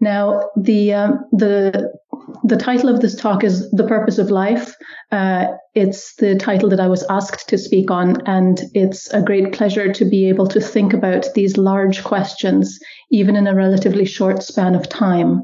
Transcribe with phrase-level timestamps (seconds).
[0.00, 1.92] Now, the um, the
[2.44, 4.74] the title of this talk is "The Purpose of Life."
[5.10, 9.52] Uh, it's the title that I was asked to speak on, and it's a great
[9.52, 12.78] pleasure to be able to think about these large questions,
[13.10, 15.42] even in a relatively short span of time.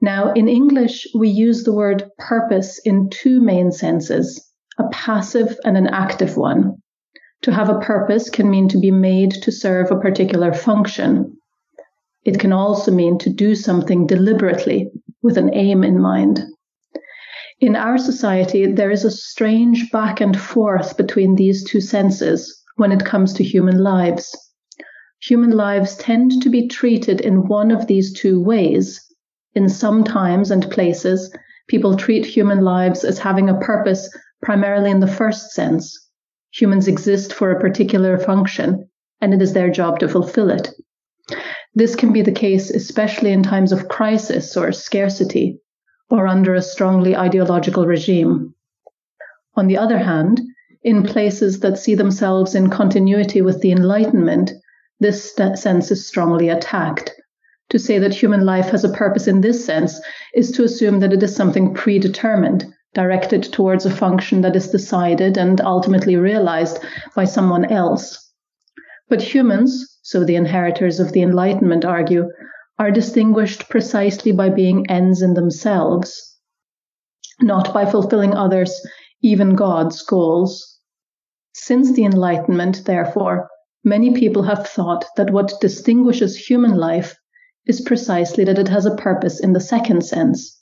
[0.00, 5.76] Now, in English, we use the word purpose in two main senses a passive and
[5.76, 6.76] an active one.
[7.42, 11.36] To have a purpose can mean to be made to serve a particular function.
[12.24, 14.90] It can also mean to do something deliberately
[15.22, 16.44] with an aim in mind.
[17.60, 22.92] In our society, there is a strange back and forth between these two senses when
[22.92, 24.36] it comes to human lives.
[25.22, 29.00] Human lives tend to be treated in one of these two ways.
[29.54, 31.32] In some times and places,
[31.68, 34.08] people treat human lives as having a purpose
[34.42, 36.08] primarily in the first sense.
[36.54, 38.88] Humans exist for a particular function,
[39.20, 40.70] and it is their job to fulfill it.
[41.74, 45.60] This can be the case especially in times of crisis or scarcity,
[46.10, 48.54] or under a strongly ideological regime.
[49.54, 50.40] On the other hand,
[50.82, 54.52] in places that see themselves in continuity with the Enlightenment,
[55.00, 57.12] this sense is strongly attacked.
[57.70, 59.98] To say that human life has a purpose in this sense
[60.34, 65.38] is to assume that it is something predetermined, directed towards a function that is decided
[65.38, 66.78] and ultimately realized
[67.16, 68.30] by someone else.
[69.08, 72.28] But humans, so the inheritors of the Enlightenment argue,
[72.78, 76.36] are distinguished precisely by being ends in themselves,
[77.40, 78.84] not by fulfilling others,
[79.22, 80.80] even God's goals.
[81.54, 83.48] Since the Enlightenment, therefore,
[83.84, 87.16] many people have thought that what distinguishes human life
[87.66, 90.60] is precisely that it has a purpose in the second sense,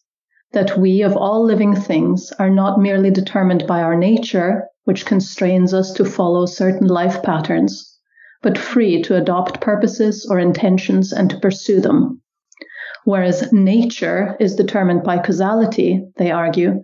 [0.53, 5.73] that we of all living things are not merely determined by our nature, which constrains
[5.73, 7.90] us to follow certain life patterns,
[8.43, 12.21] but free to adopt purposes or intentions and to pursue them.
[13.05, 16.83] Whereas nature is determined by causality, they argue,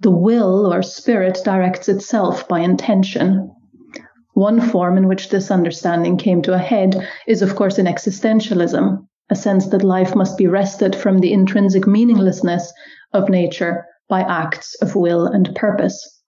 [0.00, 3.50] the will or spirit directs itself by intention.
[4.34, 6.94] One form in which this understanding came to a head
[7.26, 11.86] is, of course, in existentialism, a sense that life must be wrested from the intrinsic
[11.86, 12.72] meaninglessness
[13.12, 16.22] of nature by acts of will and purpose.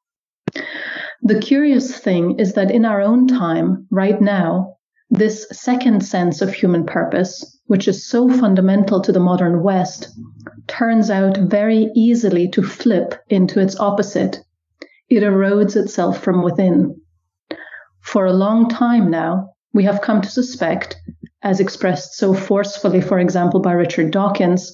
[1.22, 4.76] The curious thing is that in our own time, right now,
[5.10, 10.08] this second sense of human purpose, which is so fundamental to the modern West,
[10.66, 14.40] turns out very easily to flip into its opposite.
[15.10, 16.98] It erodes itself from within.
[18.00, 20.96] For a long time now, we have come to suspect,
[21.42, 24.72] as expressed so forcefully, for example, by Richard Dawkins,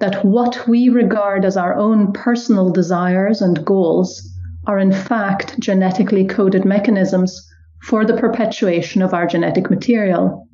[0.00, 4.29] that what we regard as our own personal desires and goals
[4.70, 7.44] are in fact genetically coded mechanisms
[7.82, 10.46] for the perpetuation of our genetic material,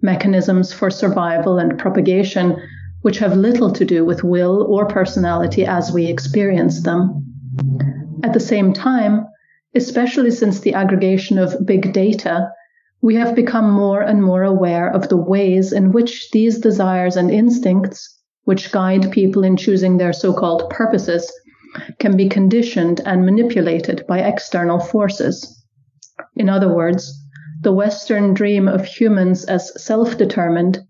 [0.00, 2.56] mechanisms for survival and propagation
[3.02, 7.22] which have little to do with will or personality as we experience them.
[8.24, 9.26] At the same time,
[9.74, 12.50] especially since the aggregation of big data,
[13.02, 17.30] we have become more and more aware of the ways in which these desires and
[17.30, 21.30] instincts, which guide people in choosing their so called purposes,
[21.98, 25.64] can be conditioned and manipulated by external forces.
[26.36, 27.12] In other words,
[27.62, 30.80] the Western dream of humans as self determined,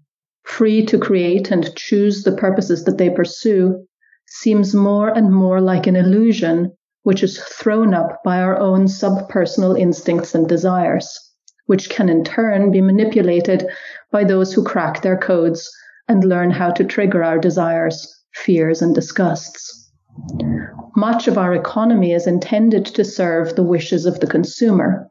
[0.42, 3.86] free to create and choose the purposes that they pursue,
[4.26, 6.72] seems more and more like an illusion
[7.02, 11.08] which is thrown up by our own subpersonal instincts and desires,
[11.66, 13.66] which can in turn be manipulated
[14.12, 15.70] by those who crack their codes
[16.08, 19.77] and learn how to trigger our desires, fears, and disgusts.
[20.96, 25.08] Much of our economy is intended to serve the wishes of the consumer.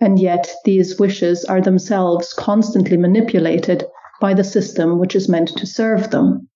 [0.00, 3.84] And yet, these wishes are themselves constantly manipulated
[4.20, 6.48] by the system which is meant to serve them.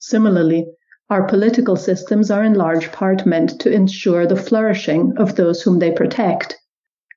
[0.00, 0.66] Similarly,
[1.08, 5.78] our political systems are in large part meant to ensure the flourishing of those whom
[5.78, 6.56] they protect,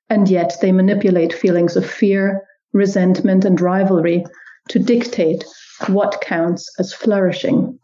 [0.08, 2.42] and yet they manipulate feelings of fear,
[2.72, 4.24] resentment, and rivalry
[4.68, 5.44] to dictate
[5.86, 7.78] what counts as flourishing.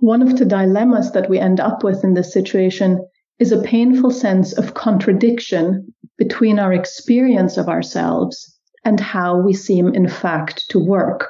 [0.00, 3.04] One of the dilemmas that we end up with in this situation
[3.40, 9.94] is a painful sense of contradiction between our experience of ourselves and how we seem
[9.94, 11.28] in fact to work.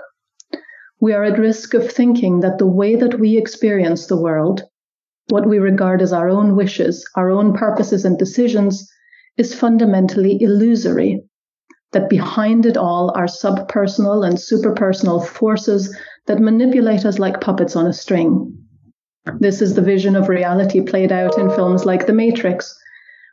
[1.00, 4.64] We are at risk of thinking that the way that we experience the world,
[5.28, 8.86] what we regard as our own wishes, our own purposes and decisions,
[9.38, 11.24] is fundamentally illusory.
[11.92, 17.86] That behind it all are subpersonal and superpersonal forces that manipulate us like puppets on
[17.86, 18.57] a string.
[19.40, 22.74] This is the vision of reality played out in films like The Matrix.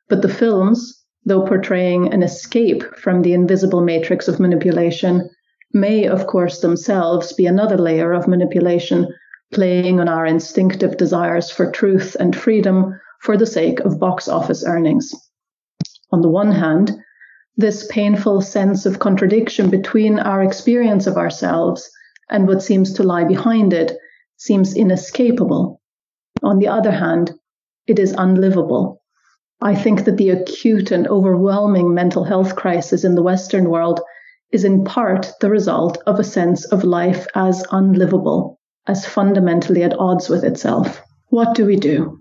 [0.08, 5.30] But the films, though portraying an escape from the invisible matrix of manipulation,
[5.74, 9.08] may, of course, themselves be another layer of manipulation,
[9.52, 14.64] playing on our instinctive desires for truth and freedom for the sake of box office
[14.66, 15.14] earnings.
[16.12, 16.92] On the one hand,
[17.58, 21.90] this painful sense of contradiction between our experience of ourselves
[22.30, 23.98] and what seems to lie behind it
[24.38, 25.82] seems inescapable.
[26.46, 27.34] On the other hand,
[27.88, 29.02] it is unlivable.
[29.62, 34.00] I think that the acute and overwhelming mental health crisis in the Western world
[34.52, 39.98] is in part the result of a sense of life as unlivable, as fundamentally at
[39.98, 41.02] odds with itself.
[41.30, 42.20] What do we do?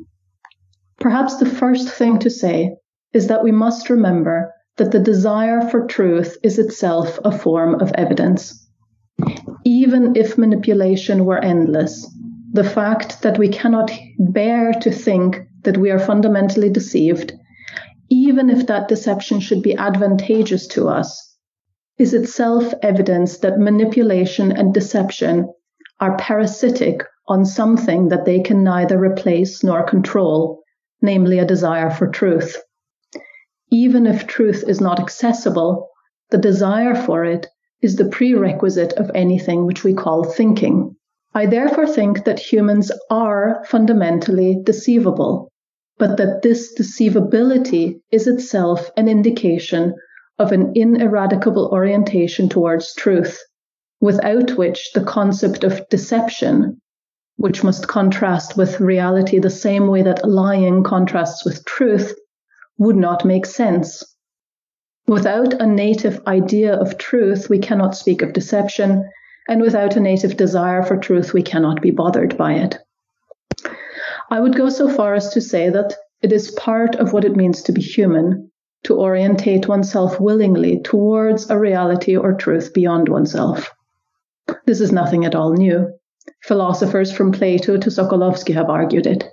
[0.99, 2.77] Perhaps the first thing to say
[3.12, 7.93] is that we must remember that the desire for truth is itself a form of
[7.94, 8.67] evidence.
[9.67, 12.11] Even if manipulation were endless,
[12.55, 17.33] the fact that we cannot bear to think that we are fundamentally deceived,
[18.11, 21.37] even if that deception should be advantageous to us,
[21.99, 25.53] is itself evidence that manipulation and deception
[25.99, 30.62] are parasitic on something that they can neither replace nor control,
[31.03, 32.56] namely a desire for truth.
[33.73, 35.89] Even if truth is not accessible,
[36.31, 37.49] the desire for it
[37.83, 40.95] is the prerequisite of anything which we call thinking.
[41.36, 45.50] I therefore think that humans are fundamentally deceivable,
[45.98, 49.94] but that this deceivability is itself an indication
[50.38, 53.40] of an ineradicable orientation towards truth,
[54.00, 56.81] without which the concept of deception,
[57.36, 62.14] which must contrast with reality the same way that lying contrasts with truth,
[62.78, 64.04] would not make sense.
[65.08, 69.04] Without a native idea of truth, we cannot speak of deception,
[69.49, 72.79] and without a native desire for truth, we cannot be bothered by it.
[74.31, 77.37] I would go so far as to say that it is part of what it
[77.37, 78.50] means to be human
[78.85, 83.70] to orientate oneself willingly towards a reality or truth beyond oneself.
[84.67, 85.93] This is nothing at all new.
[86.43, 89.25] Philosophers from Plato to Sokolovsky have argued it.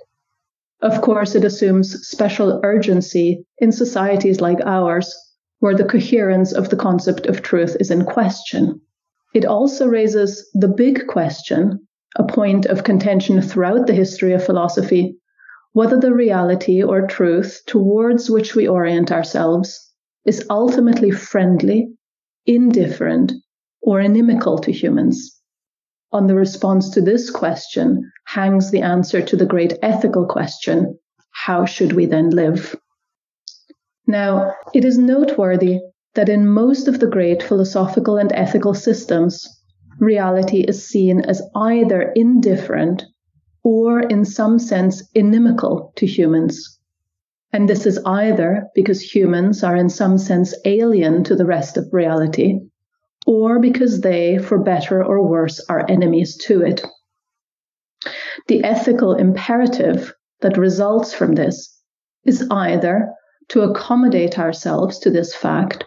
[0.80, 5.14] Of course, it assumes special urgency in societies like ours,
[5.60, 8.80] where the coherence of the concept of truth is in question.
[9.34, 11.86] It also raises the big question,
[12.16, 15.16] a point of contention throughout the history of philosophy,
[15.72, 19.90] whether the reality or truth towards which we orient ourselves
[20.26, 21.94] is ultimately friendly,
[22.44, 23.32] indifferent,
[23.80, 25.40] or inimical to humans.
[26.12, 30.98] On the response to this question hangs the answer to the great ethical question
[31.32, 32.76] how should we then live?
[34.06, 35.80] Now, it is noteworthy
[36.14, 39.48] that in most of the great philosophical and ethical systems,
[39.98, 43.04] reality is seen as either indifferent
[43.64, 46.78] or, in some sense, inimical to humans.
[47.52, 51.92] And this is either because humans are, in some sense, alien to the rest of
[51.92, 52.58] reality,
[53.26, 56.84] or because they, for better or worse, are enemies to it.
[58.48, 61.78] The ethical imperative that results from this
[62.24, 63.12] is either
[63.48, 65.84] to accommodate ourselves to this fact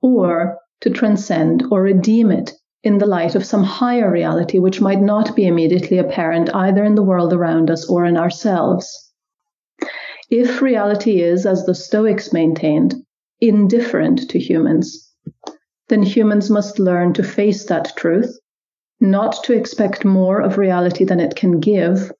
[0.00, 2.52] or to transcend or redeem it
[2.82, 6.94] in the light of some higher reality which might not be immediately apparent either in
[6.94, 9.12] the world around us or in ourselves.
[10.30, 12.94] If reality is, as the Stoics maintained,
[13.40, 15.10] indifferent to humans,
[15.88, 18.38] then humans must learn to face that truth,
[19.00, 22.12] not to expect more of reality than it can give,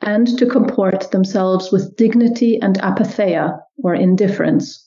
[0.00, 4.85] and to comport themselves with dignity and apatheia, or indifference,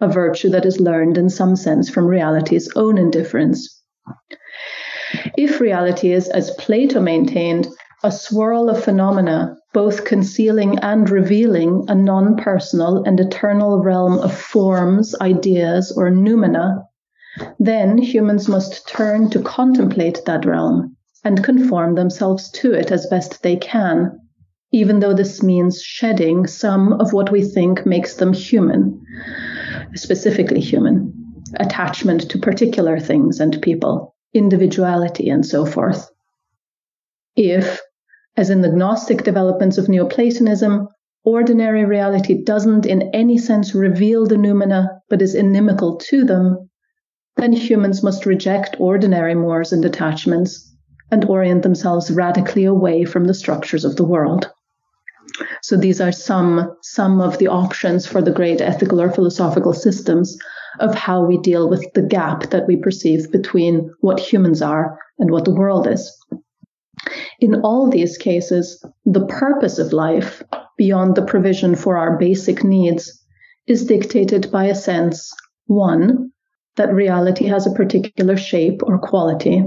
[0.00, 3.82] a virtue that is learned in some sense from reality's own indifference.
[5.36, 7.68] If reality is, as Plato maintained,
[8.04, 14.32] a swirl of phenomena, both concealing and revealing a non personal and eternal realm of
[14.32, 16.84] forms, ideas, or noumena,
[17.58, 23.42] then humans must turn to contemplate that realm and conform themselves to it as best
[23.42, 24.18] they can,
[24.72, 29.00] even though this means shedding some of what we think makes them human,
[29.94, 36.10] specifically human, attachment to particular things and people, individuality, and so forth.
[37.36, 37.80] If,
[38.36, 40.88] as in the Gnostic developments of Neoplatonism,
[41.24, 46.70] ordinary reality doesn't in any sense reveal the noumena but is inimical to them,
[47.36, 50.74] then humans must reject ordinary mores and attachments
[51.10, 54.50] and orient themselves radically away from the structures of the world.
[55.68, 60.34] So these are some, some of the options for the great ethical or philosophical systems
[60.80, 65.30] of how we deal with the gap that we perceive between what humans are and
[65.30, 66.10] what the world is.
[67.40, 70.42] In all these cases, the purpose of life,
[70.78, 73.22] beyond the provision for our basic needs,
[73.66, 75.30] is dictated by a sense,
[75.66, 76.32] one,
[76.76, 79.62] that reality has a particular shape or quality.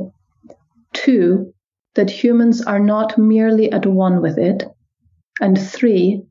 [0.93, 1.53] Two,
[1.93, 4.63] that humans are not merely at one with it.
[5.39, 6.23] And three,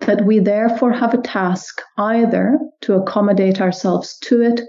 [0.00, 4.62] that we therefore have a task either to accommodate ourselves to it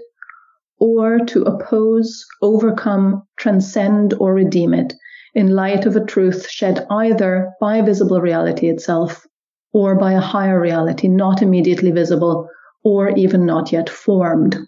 [0.78, 4.94] or to oppose, overcome, transcend, or redeem it
[5.34, 9.26] in light of a truth shed either by visible reality itself
[9.72, 12.48] or by a higher reality not immediately visible
[12.82, 14.58] or even not yet formed.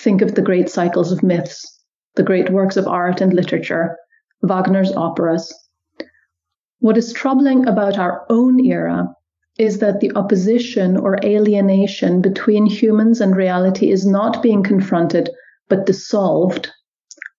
[0.00, 1.80] Think of the great cycles of myths,
[2.16, 3.96] the great works of art and literature,
[4.42, 5.54] Wagner's operas.
[6.80, 9.14] What is troubling about our own era
[9.58, 15.30] is that the opposition or alienation between humans and reality is not being confronted,
[15.68, 16.70] but dissolved,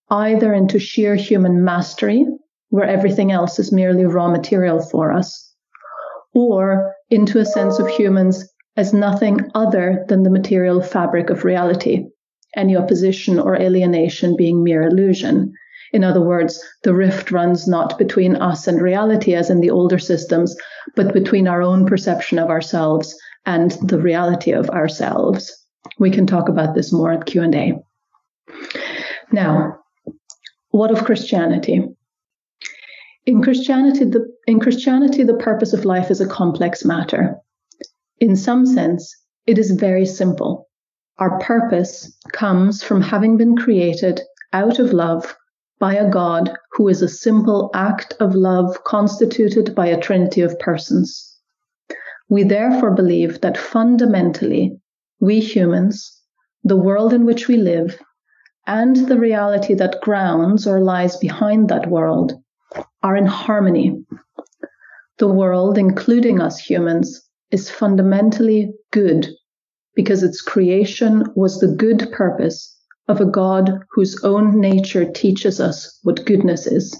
[0.10, 2.25] either into sheer human mastery,
[2.70, 5.53] where everything else is merely raw material for us,
[6.34, 12.08] or into a sense of humans as nothing other than the material fabric of reality,
[12.56, 15.53] any opposition or alienation being mere illusion.
[15.94, 20.00] In other words, the rift runs not between us and reality as in the older
[20.00, 20.56] systems,
[20.96, 23.15] but between our own perception of ourselves
[23.46, 25.65] and the reality of ourselves.
[26.00, 27.79] We can talk about this more at Q&A.
[29.32, 29.79] Now,
[30.72, 31.84] what of Christianity?
[33.25, 37.38] In Christianity, the, in Christianity, the purpose of life is a complex matter.
[38.20, 39.15] In some sense,
[39.46, 40.70] it is very simple.
[41.20, 44.22] Our purpose comes from having been created
[44.53, 45.36] out of love
[45.79, 50.57] by a God who is a simple act of love constituted by a trinity of
[50.60, 51.38] persons.
[52.29, 54.79] We therefore believe that fundamentally,
[55.19, 56.22] we humans,
[56.63, 58.00] the world in which we live,
[58.65, 62.34] and the reality that grounds or lies behind that world
[63.01, 64.03] are in harmony.
[65.19, 69.27] The world, including us humans, is fundamentally good
[69.96, 72.76] because its creation was the good purpose
[73.08, 76.96] of a God whose own nature teaches us what goodness is.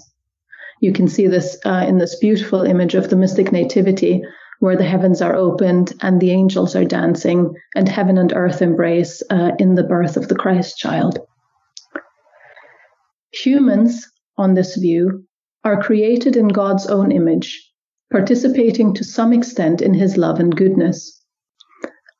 [0.80, 4.22] You can see this uh, in this beautiful image of the mystic nativity,
[4.60, 9.22] where the heavens are opened and the angels are dancing, and heaven and earth embrace
[9.30, 11.18] uh, in the birth of the Christ child.
[13.32, 15.24] Humans, on this view,
[15.64, 17.70] are created in God's own image,
[18.10, 21.22] participating to some extent in his love and goodness.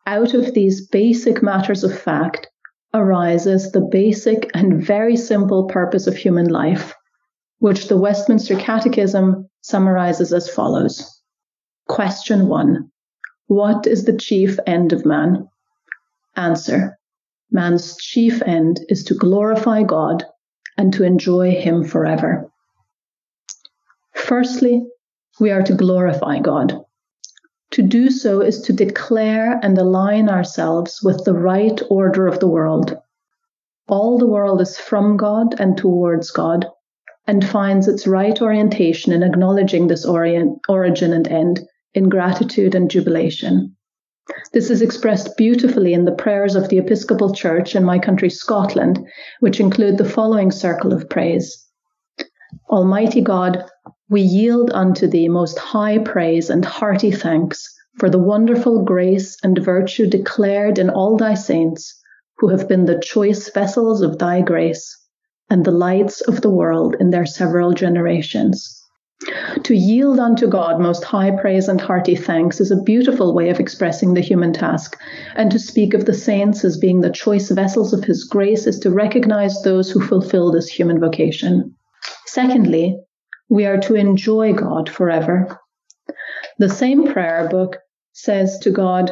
[0.07, 2.49] Out of these basic matters of fact,
[2.95, 6.95] arises the basic and very simple purpose of human life,
[7.59, 11.23] which the Westminster Catechism summarizes as follows.
[11.87, 12.91] Question one
[13.47, 15.49] What is the chief end of man?
[16.37, 16.99] Answer
[17.51, 20.25] Man's chief end is to glorify God
[20.77, 22.51] and to enjoy Him forever.
[24.15, 24.87] Firstly,
[25.41, 26.85] we are to glorify God.
[27.73, 32.49] To do so is to declare and align ourselves with the right order of the
[32.49, 32.97] world.
[33.89, 36.67] All the world is from God and towards God,
[37.27, 41.61] and finds its right orientation in acknowledging this orient, origin and end
[41.95, 43.77] in gratitude and jubilation.
[44.53, 48.99] This is expressed beautifully in the prayers of the Episcopal Church in my country, Scotland,
[49.41, 51.67] which include the following circle of praise
[52.71, 53.65] Almighty God,
[54.11, 59.59] we yield unto thee most high praise and hearty thanks for the wonderful grace and
[59.59, 62.01] virtue declared in all thy saints,
[62.39, 64.97] who have been the choice vessels of thy grace
[65.51, 68.75] and the lights of the world in their several generations.
[69.65, 73.59] To yield unto God most high praise and hearty thanks is a beautiful way of
[73.59, 74.97] expressing the human task,
[75.35, 78.79] and to speak of the saints as being the choice vessels of his grace is
[78.79, 81.75] to recognize those who fulfill this human vocation.
[82.27, 83.01] Secondly,
[83.49, 85.59] we are to enjoy God forever.
[86.59, 87.77] The same prayer book
[88.13, 89.11] says to God,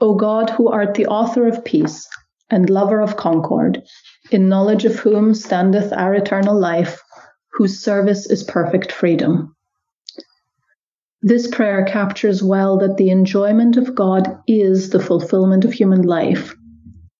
[0.00, 2.08] O God, who art the author of peace
[2.50, 3.82] and lover of concord,
[4.30, 7.02] in knowledge of whom standeth our eternal life,
[7.52, 9.54] whose service is perfect freedom.
[11.20, 16.54] This prayer captures well that the enjoyment of God is the fulfillment of human life.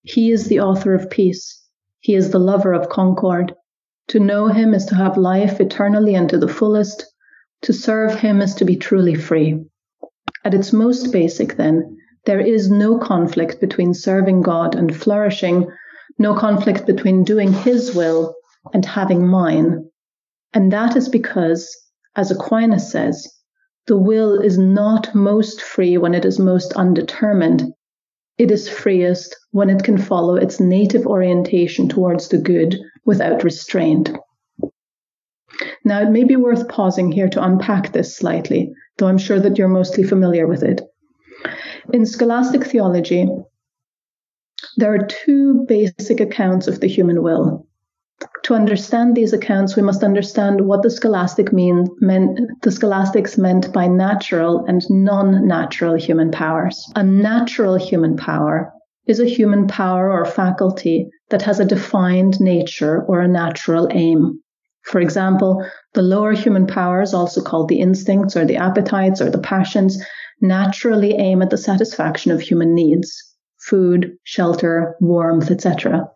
[0.02, 1.60] He is the author of peace.
[1.98, 3.54] He is the lover of concord.
[4.08, 7.04] To know him is to have life eternally and to the fullest.
[7.62, 9.66] To serve him is to be truly free.
[10.44, 15.70] At its most basic, then, there is no conflict between serving God and flourishing,
[16.18, 18.34] no conflict between doing his will
[18.72, 19.90] and having mine.
[20.54, 21.68] And that is because,
[22.16, 23.30] as Aquinas says,
[23.86, 27.74] the will is not most free when it is most undetermined.
[28.38, 34.12] It is freest when it can follow its native orientation towards the good without restraint.
[35.82, 39.56] Now, it may be worth pausing here to unpack this slightly, though I'm sure that
[39.56, 40.82] you're mostly familiar with it.
[41.94, 43.26] In scholastic theology,
[44.76, 47.66] there are two basic accounts of the human will.
[48.42, 53.72] To understand these accounts, we must understand what the scholastic mean, meant, the scholastics meant
[53.72, 56.84] by natural and non-natural human powers.
[56.94, 58.70] A natural human power
[59.06, 64.40] is a human power or faculty that has a defined nature or a natural aim.
[64.82, 69.38] For example, the lower human powers, also called the instincts or the appetites or the
[69.38, 70.02] passions,
[70.40, 73.24] naturally aim at the satisfaction of human needs
[73.60, 76.08] food, shelter, warmth, etc.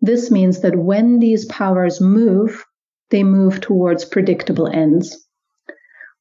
[0.00, 2.62] This means that when these powers move,
[3.10, 5.26] they move towards predictable ends.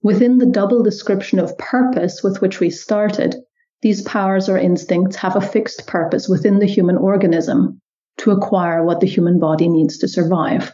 [0.02, 3.36] Within the double description of purpose with which we started,
[3.82, 7.82] these powers or instincts have a fixed purpose within the human organism
[8.17, 10.74] to acquire what the human body needs to survive.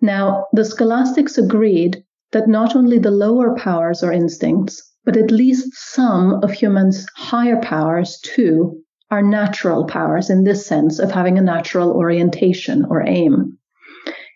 [0.00, 5.72] Now, the scholastics agreed that not only the lower powers or instincts, but at least
[5.74, 11.42] some of humans' higher powers too are natural powers in this sense of having a
[11.42, 13.58] natural orientation or aim.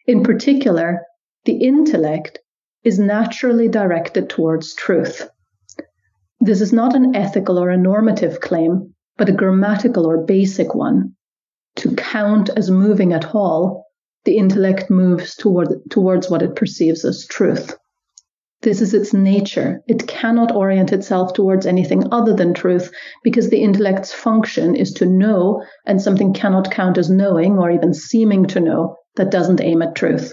[0.07, 1.03] In particular,
[1.45, 2.41] the intellect
[2.83, 5.29] is naturally directed towards truth.
[6.41, 11.15] This is not an ethical or a normative claim, but a grammatical or basic one.
[11.77, 13.87] To count as moving at all
[14.25, 17.77] the intellect moves toward, towards what it perceives as truth.
[18.63, 19.83] This is its nature.
[19.87, 22.91] It cannot orient itself towards anything other than truth
[23.23, 27.93] because the intellect's function is to know, and something cannot count as knowing or even
[27.93, 30.33] seeming to know that doesn't aim at truth.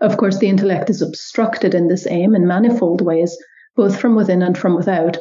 [0.00, 3.36] Of course, the intellect is obstructed in this aim in manifold ways,
[3.76, 5.18] both from within and from without,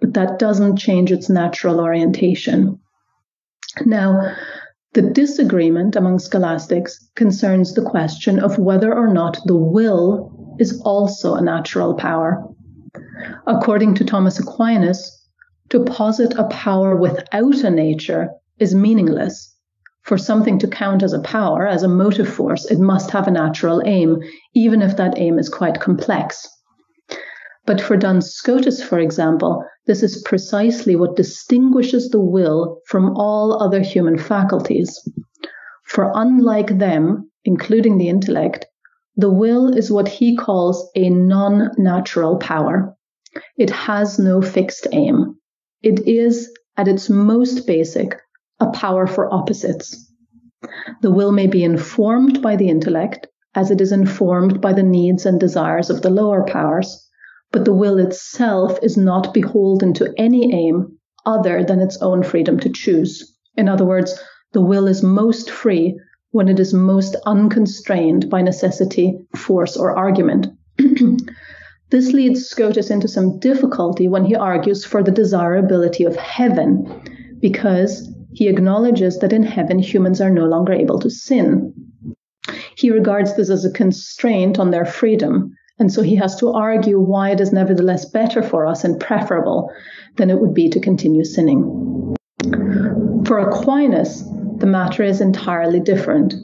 [0.00, 2.78] but that doesn't change its natural orientation.
[3.86, 4.34] Now,
[5.00, 11.34] the disagreement among scholastics concerns the question of whether or not the will is also
[11.34, 12.46] a natural power.
[13.46, 15.26] According to Thomas Aquinas,
[15.70, 18.28] to posit a power without a nature
[18.58, 19.56] is meaningless.
[20.02, 23.30] For something to count as a power, as a motive force, it must have a
[23.30, 24.18] natural aim,
[24.54, 26.46] even if that aim is quite complex.
[27.70, 33.62] But for Duns Scotus, for example, this is precisely what distinguishes the will from all
[33.62, 34.98] other human faculties.
[35.84, 38.66] For unlike them, including the intellect,
[39.14, 42.96] the will is what he calls a non natural power.
[43.56, 45.36] It has no fixed aim.
[45.80, 48.18] It is, at its most basic,
[48.58, 50.12] a power for opposites.
[51.02, 55.24] The will may be informed by the intellect, as it is informed by the needs
[55.24, 57.06] and desires of the lower powers
[57.52, 62.58] but the will itself is not beholden to any aim other than its own freedom
[62.60, 63.36] to choose.
[63.56, 64.18] In other words,
[64.52, 65.98] the will is most free
[66.32, 70.46] when it is most unconstrained by necessity, force, or argument.
[71.90, 77.02] this leads Scotus into some difficulty when he argues for the desirability of heaven,
[77.40, 81.74] because he acknowledges that in heaven humans are no longer able to sin.
[82.76, 87.00] He regards this as a constraint on their freedom, and so he has to argue
[87.00, 89.72] why it is nevertheless better for us and preferable
[90.16, 92.14] than it would be to continue sinning.
[93.24, 94.22] For Aquinas,
[94.58, 96.34] the matter is entirely different.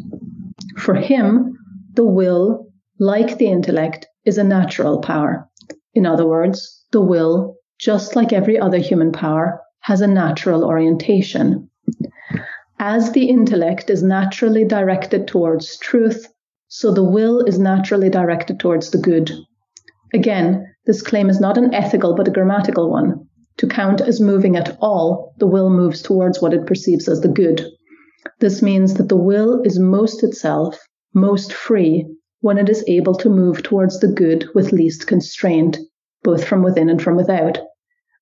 [0.79, 1.57] For him,
[1.95, 2.67] the will,
[2.99, 5.49] like the intellect, is a natural power.
[5.95, 11.69] In other words, the will, just like every other human power, has a natural orientation.
[12.79, 16.27] As the intellect is naturally directed towards truth,
[16.69, 19.33] so the will is naturally directed towards the good.
[20.13, 23.29] Again, this claim is not an ethical but a grammatical one.
[23.59, 27.29] To count as moving at all, the will moves towards what it perceives as the
[27.29, 27.65] good.
[28.41, 30.79] This means that the will is most itself,
[31.15, 32.07] most free,
[32.41, 35.79] when it is able to move towards the good with least constraint,
[36.23, 37.59] both from within and from without.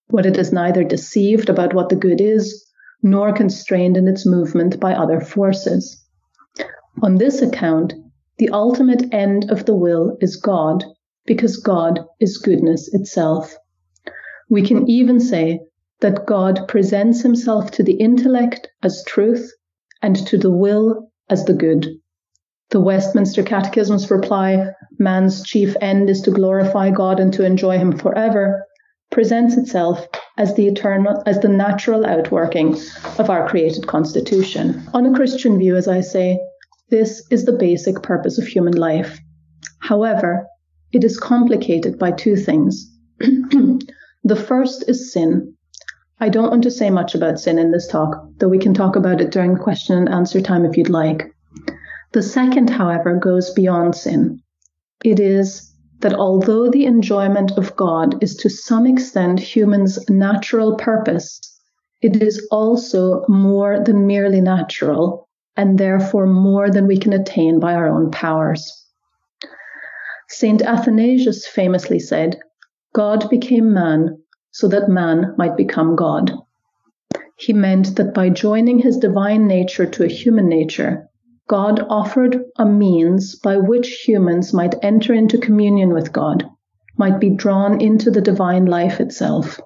[0.09, 2.65] When it is neither deceived about what the good is,
[3.03, 6.01] nor constrained in its movement by other forces.
[7.03, 7.93] On this account,
[8.39, 10.85] the ultimate end of the will is God,
[11.25, 13.55] because God is goodness itself.
[14.51, 15.61] We can even say
[16.01, 19.51] that God presents himself to the intellect as truth
[20.03, 21.87] and to the will as the good.
[22.71, 27.97] The Westminster Catechism's reply, man's chief end is to glorify God and to enjoy him
[27.97, 28.67] forever,
[29.11, 32.77] presents itself as the eternal as the natural outworking
[33.19, 34.83] of our created constitution.
[34.93, 36.41] On a Christian view, as I say,
[36.91, 39.19] this is the basic purpose of human life.
[39.81, 40.47] However,
[40.93, 42.91] it is complicated by two things.
[43.19, 45.55] the first is sin.
[46.21, 48.97] I don't want to say much about sin in this talk, though we can talk
[48.97, 51.25] about it during question and answer time if you'd like.
[52.13, 54.41] The second, however, goes beyond sin.
[55.05, 61.41] It is that although the enjoyment of God is to some extent humans' natural purpose,
[62.03, 67.75] it is also more than merely natural and therefore more than we can attain by
[67.75, 68.87] our own powers.
[70.29, 70.63] St.
[70.63, 72.39] Athanasius famously said,
[72.95, 74.19] God became man
[74.51, 76.33] so that man might become God.
[77.37, 81.09] He meant that by joining his divine nature to a human nature,
[81.49, 86.45] God offered a means by which humans might enter into communion with God,
[86.97, 89.61] might be drawn into the divine life itself.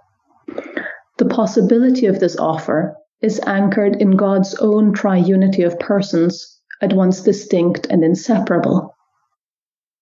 [1.18, 7.22] The possibility of this offer is anchored in God's own triunity of persons, at once
[7.22, 8.94] distinct and inseparable.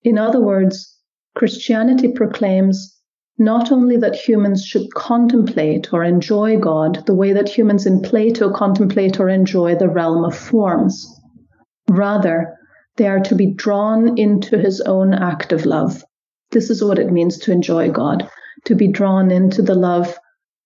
[0.02, 0.98] In other words,
[1.34, 2.94] Christianity proclaims
[3.38, 8.50] not only that humans should contemplate or enjoy God the way that humans in Plato
[8.52, 11.06] contemplate or enjoy the realm of forms,
[11.88, 12.58] Rather,
[12.96, 16.04] they are to be drawn into his own act of love.
[16.50, 18.28] This is what it means to enjoy God,
[18.64, 20.18] to be drawn into the love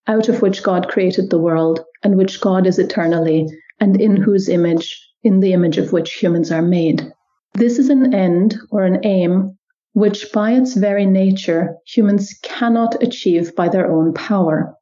[0.07, 3.47] out of which God created the world and which God is eternally
[3.79, 7.13] and in whose image, in the image of which humans are made.
[7.55, 9.59] This is an end or an aim
[9.93, 14.75] which by its very nature humans cannot achieve by their own power,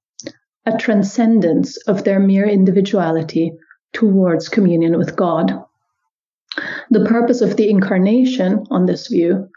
[0.66, 3.52] a transcendence of their mere individuality
[3.94, 5.64] towards communion with God.
[6.90, 9.48] The purpose of the incarnation, on this view,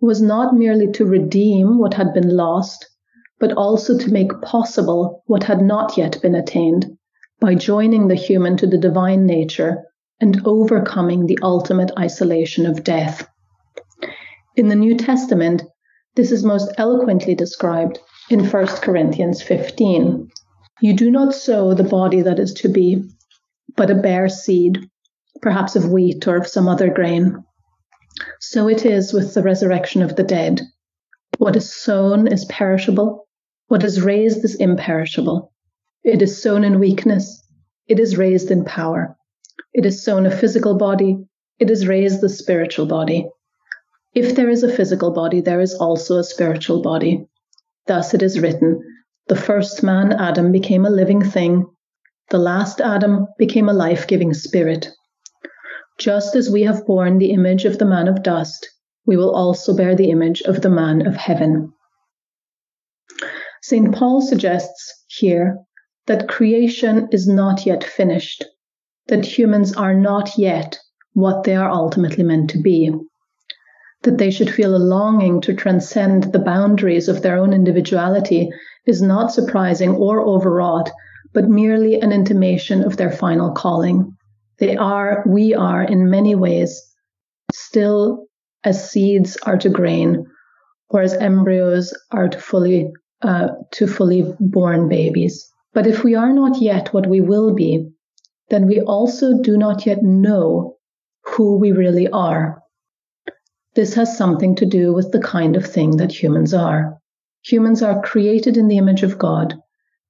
[0.00, 2.86] was not merely to redeem what had been lost,
[3.40, 6.97] but also to make possible what had not yet been attained
[7.40, 9.84] by joining the human to the divine nature
[10.20, 13.28] and overcoming the ultimate isolation of death.
[14.56, 15.62] In the New Testament,
[16.16, 20.28] this is most eloquently described in 1 Corinthians 15.
[20.80, 23.04] You do not sow the body that is to be,
[23.76, 24.88] but a bare seed
[25.40, 27.44] perhaps of wheat or of some other grain.
[28.40, 30.62] So it is with the resurrection of the dead.
[31.38, 33.28] What is sown is perishable,
[33.68, 35.52] what is raised is imperishable.
[36.08, 37.46] It is sown in weakness,
[37.86, 39.14] it is raised in power.
[39.74, 41.18] It is sown a physical body,
[41.58, 43.28] it is raised the spiritual body.
[44.14, 47.28] If there is a physical body, there is also a spiritual body.
[47.86, 48.80] Thus it is written
[49.26, 51.66] The first man, Adam, became a living thing,
[52.30, 54.88] the last Adam became a life giving spirit.
[55.98, 58.66] Just as we have borne the image of the man of dust,
[59.04, 61.74] we will also bear the image of the man of heaven.
[63.60, 63.94] St.
[63.94, 65.58] Paul suggests here
[66.08, 68.44] that creation is not yet finished,
[69.06, 70.78] that humans are not yet
[71.12, 72.90] what they are ultimately meant to be,
[74.02, 78.48] that they should feel a longing to transcend the boundaries of their own individuality
[78.86, 80.90] is not surprising or overwrought,
[81.34, 84.16] but merely an intimation of their final calling.
[84.58, 86.82] They are, we are in many ways
[87.50, 88.26] still
[88.64, 90.26] as seeds are to grain,
[90.88, 92.90] or as embryos are to fully
[93.20, 95.52] uh, to fully born babies.
[95.72, 97.90] But if we are not yet what we will be,
[98.48, 100.76] then we also do not yet know
[101.24, 102.62] who we really are.
[103.74, 106.98] This has something to do with the kind of thing that humans are.
[107.44, 109.54] Humans are created in the image of God.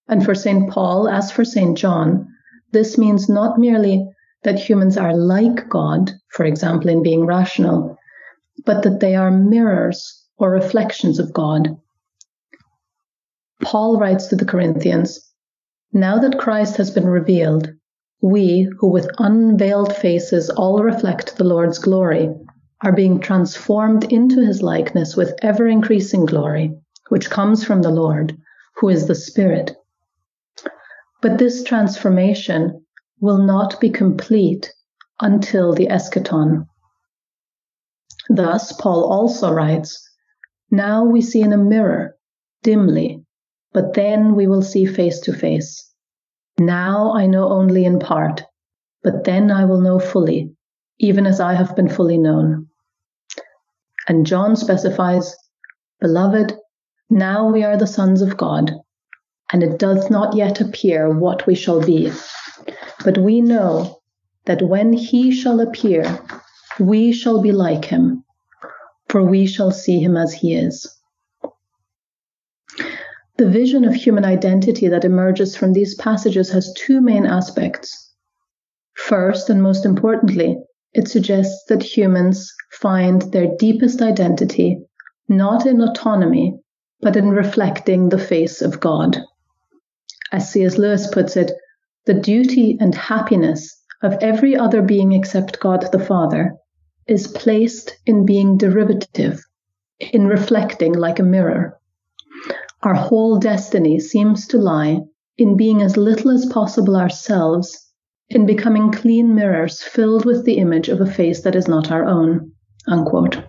[0.08, 0.70] And for St.
[0.70, 1.76] Paul, as for St.
[1.76, 2.28] John,
[2.72, 4.08] this means not merely
[4.44, 7.98] that humans are like God, for example, in being rational,
[8.64, 11.76] but that they are mirrors or reflections of God.
[13.60, 15.27] Paul writes to the Corinthians
[15.92, 17.72] Now that Christ has been revealed,
[18.20, 22.34] we, who with unveiled faces all reflect the Lord's glory,
[22.82, 26.76] are being transformed into his likeness with ever increasing glory,
[27.08, 28.36] which comes from the Lord,
[28.76, 29.76] who is the Spirit.
[31.22, 32.84] But this transformation
[33.20, 34.72] will not be complete
[35.20, 36.66] until the eschaton.
[38.28, 40.06] Thus, Paul also writes,
[40.70, 42.16] Now we see in a mirror,
[42.62, 43.24] dimly,
[43.78, 45.88] but then we will see face to face.
[46.58, 48.42] Now I know only in part,
[49.04, 50.52] but then I will know fully,
[50.98, 52.66] even as I have been fully known.
[54.08, 55.32] And John specifies,
[56.00, 56.56] Beloved,
[57.08, 58.72] now we are the sons of God,
[59.52, 62.10] and it doth not yet appear what we shall be.
[63.04, 64.00] But we know
[64.46, 66.18] that when he shall appear,
[66.80, 68.24] we shall be like him,
[69.08, 70.97] for we shall see him as he is.
[73.38, 78.12] The vision of human identity that emerges from these passages has two main aspects.
[78.94, 80.58] First, and most importantly,
[80.92, 84.80] it suggests that humans find their deepest identity
[85.28, 86.58] not in autonomy,
[87.00, 89.18] but in reflecting the face of God.
[90.32, 90.76] As C.S.
[90.76, 91.52] Lewis puts it,
[92.06, 96.56] the duty and happiness of every other being except God the Father
[97.06, 99.40] is placed in being derivative,
[100.00, 101.77] in reflecting like a mirror.
[102.82, 105.00] Our whole destiny seems to lie
[105.36, 107.92] in being as little as possible ourselves,
[108.28, 112.04] in becoming clean mirrors filled with the image of a face that is not our
[112.04, 112.52] own.
[112.86, 113.42] Unquote.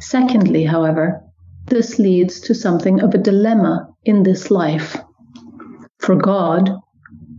[0.00, 1.22] Secondly, however,
[1.66, 4.96] this leads to something of a dilemma in this life.
[5.98, 6.70] For God,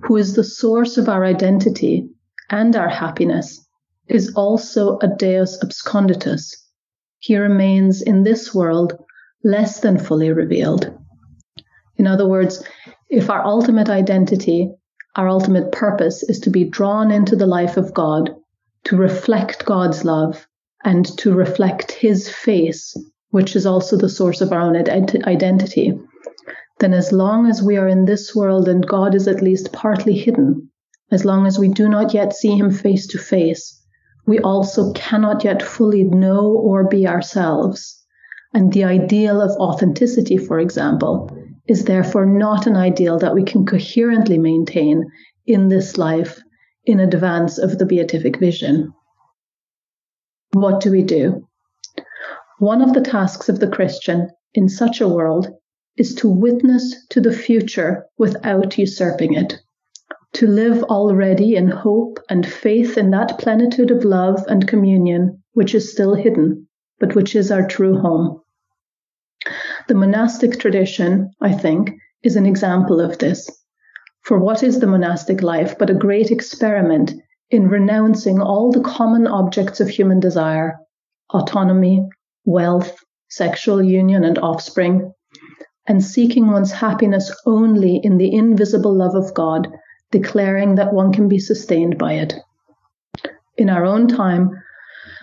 [0.04, 2.10] who is the source of our identity
[2.50, 3.65] and our happiness,
[4.08, 6.54] is also a Deus absconditus.
[7.19, 8.93] He remains in this world
[9.43, 10.91] less than fully revealed.
[11.97, 12.63] In other words,
[13.10, 14.71] if our ultimate identity,
[15.15, 18.30] our ultimate purpose is to be drawn into the life of God,
[18.86, 20.47] to reflect God's love,
[20.84, 22.95] and to reflect His face,
[23.32, 25.99] which is also the source of our own ident- identity,
[26.80, 30.13] then as long as we are in this world and God is at least partly
[30.13, 30.69] hidden,
[31.12, 33.82] as long as we do not yet see Him face to face,
[34.25, 37.98] we also cannot yet fully know or be ourselves.
[38.53, 41.29] And the ideal of authenticity, for example,
[41.67, 45.05] is therefore not an ideal that we can coherently maintain
[45.45, 46.41] in this life
[46.85, 48.91] in advance of the beatific vision.
[50.53, 51.47] What do we do?
[52.57, 55.47] One of the tasks of the Christian in such a world
[55.95, 59.59] is to witness to the future without usurping it,
[60.33, 65.75] to live already in hope and faith in that plenitude of love and communion which
[65.75, 66.67] is still hidden,
[66.99, 68.41] but which is our true home.
[69.88, 71.91] The monastic tradition, I think,
[72.23, 73.49] is an example of this.
[74.23, 77.13] For what is the monastic life but a great experiment
[77.49, 80.77] in renouncing all the common objects of human desire
[81.33, 82.07] autonomy,
[82.45, 85.13] wealth, sexual union and offspring,
[85.88, 89.67] and seeking one's happiness only in the invisible love of God,
[90.12, 92.33] declaring that one can be sustained by it.
[93.57, 94.51] In our own time,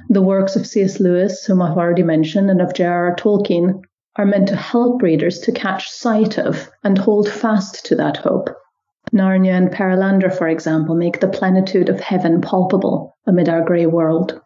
[0.09, 1.01] the works of C.S.
[1.01, 3.17] Lewis, whom I've already mentioned, and of J.R.R.
[3.17, 3.81] Tolkien
[4.17, 8.51] are meant to help readers to catch sight of and hold fast to that hope.
[9.13, 14.41] Narnia and Perelandra, for example, make the plenitude of heaven palpable amid our grey world.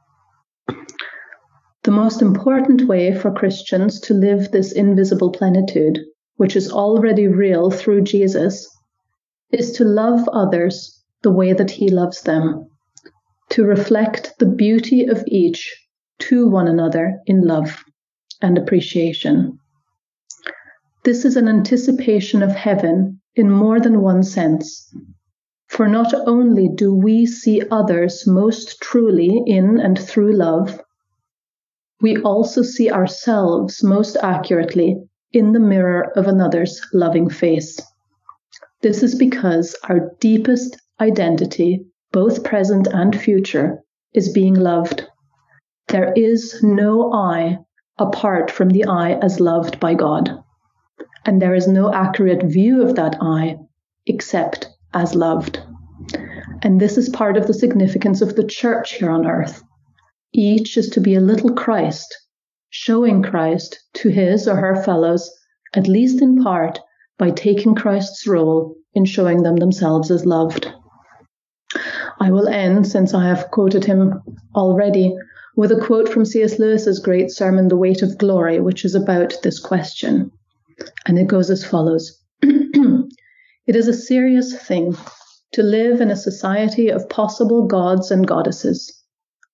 [1.82, 5.98] The most important way for Christians to live this invisible plenitude,
[6.36, 8.68] which is already real through Jesus,
[9.50, 12.69] is to love others the way that He loves them,
[13.50, 15.76] to reflect the beauty of each
[16.18, 17.84] to one another in love
[18.40, 19.58] and appreciation.
[21.04, 24.94] This is an anticipation of heaven in more than one sense.
[25.68, 30.80] For not only do we see others most truly in and through love,
[32.00, 34.96] we also see ourselves most accurately
[35.32, 37.80] in the mirror of another's loving face.
[38.82, 45.06] This is because our deepest identity, both present and future, is being loved.
[45.88, 47.58] There is no I
[47.98, 50.42] apart from the I as loved by God.
[51.24, 53.58] And there is no accurate view of that I
[54.06, 55.60] except as loved.
[56.62, 59.62] And this is part of the significance of the church here on earth.
[60.32, 62.16] Each is to be a little Christ,
[62.70, 65.30] showing Christ to his or her fellows,
[65.74, 66.78] at least in part,
[67.18, 70.72] by taking Christ's role in showing them themselves as loved.
[72.20, 74.20] I will end, since I have quoted him
[74.54, 75.16] already,
[75.56, 76.58] with a quote from C.S.
[76.58, 80.30] Lewis's great sermon, The Weight of Glory, which is about this question.
[81.06, 84.96] And it goes as follows It is a serious thing
[85.52, 89.02] to live in a society of possible gods and goddesses,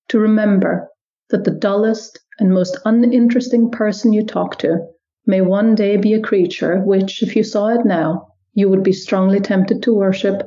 [0.09, 0.89] to remember
[1.31, 4.87] that the dullest and most uninteresting person you talk to
[5.27, 8.93] may one day be a creature which, if you saw it now, you would be
[8.93, 10.43] strongly tempted to worship,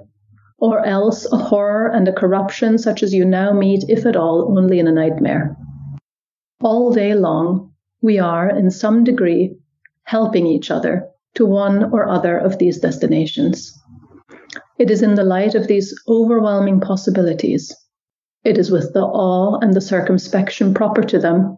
[0.62, 4.58] or else a horror and a corruption such as you now meet, if at all,
[4.58, 5.56] only in a nightmare.
[6.62, 9.58] All day long, we are, in some degree,
[10.04, 13.78] helping each other to one or other of these destinations.
[14.78, 17.76] It is in the light of these overwhelming possibilities,
[18.44, 21.58] it is with the awe and the circumspection proper to them,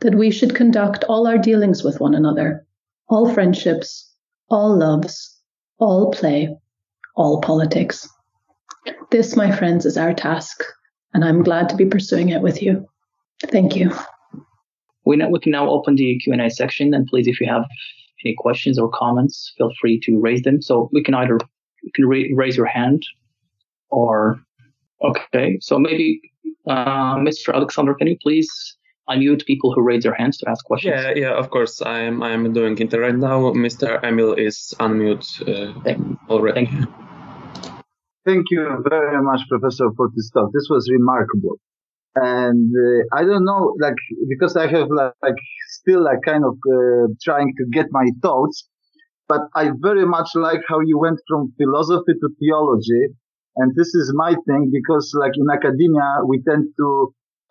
[0.00, 2.66] that we should conduct all our dealings with one another,
[3.08, 4.12] all friendships,
[4.50, 5.40] all loves,
[5.78, 6.56] all play,
[7.14, 8.08] all politics.
[9.10, 10.62] This, my friends, is our task,
[11.14, 12.86] and I'm glad to be pursuing it with you.
[13.44, 13.92] Thank you.
[15.04, 17.64] We, now, we can now open the Q&A section, and please, if you have
[18.24, 20.60] any questions or comments, feel free to raise them.
[20.60, 21.38] So we can either
[21.82, 23.02] you can ra- raise your hand,
[23.90, 24.40] or
[25.02, 25.58] okay.
[25.60, 26.20] So maybe
[26.66, 27.54] uh, Mr.
[27.54, 28.76] Alexander, can you please
[29.08, 31.00] unmute people who raise their hands to ask questions?
[31.00, 31.80] Yeah, yeah, of course.
[31.82, 33.52] I'm I'm doing it right now.
[33.52, 34.02] Mr.
[34.02, 36.66] Emil is unmute uh, Thank, already.
[36.66, 37.05] thank you.
[38.26, 40.50] Thank you very much, Professor, for this talk.
[40.52, 41.56] This was remarkable.
[42.16, 43.96] And uh, I don't know, like,
[44.28, 45.36] because I have like, like
[45.70, 48.68] still like kind of uh, trying to get my thoughts.
[49.28, 53.04] but I very much like how you went from philosophy to theology.
[53.56, 56.88] And this is my thing because like in academia, we tend to,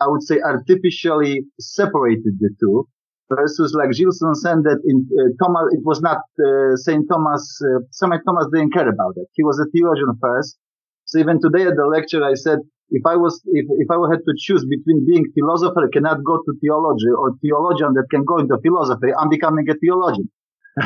[0.04, 2.88] I would say artificially separated the two
[3.34, 7.80] versus like Gilson said that in uh, Thomas, it was not uh, Saint Thomas, uh,
[7.92, 9.28] Saint Thomas didn't care about it.
[9.34, 10.58] He was a theologian first.
[11.06, 14.22] So even today at the lecture, I said, if I was, if, if I had
[14.26, 18.58] to choose between being philosopher cannot go to theology or theologian that can go into
[18.62, 20.30] philosophy, I'm becoming a theologian.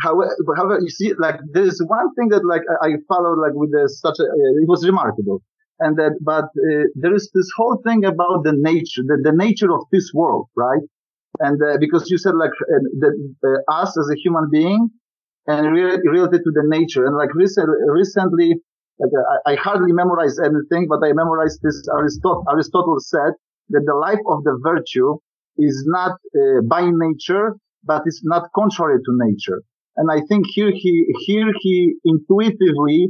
[0.00, 3.70] however, however, you see, like there is one thing that like I, followed like with
[3.90, 5.42] such a, uh, it was remarkable.
[5.78, 9.72] And that, but uh, there is this whole thing about the nature, the, the nature
[9.72, 10.82] of this world, right?
[11.40, 14.90] And uh, because you said like uh, the, us as a human being
[15.46, 17.04] and re- related to the nature.
[17.06, 18.56] And like recent, recently,
[18.98, 19.10] like,
[19.46, 23.32] I, I, hardly memorized anything, but I memorized this Aristotle, Aristotle said
[23.70, 25.18] that the life of the virtue
[25.58, 29.62] is not uh, by nature, but it's not contrary to nature.
[29.96, 33.08] And I think here he, here he intuitively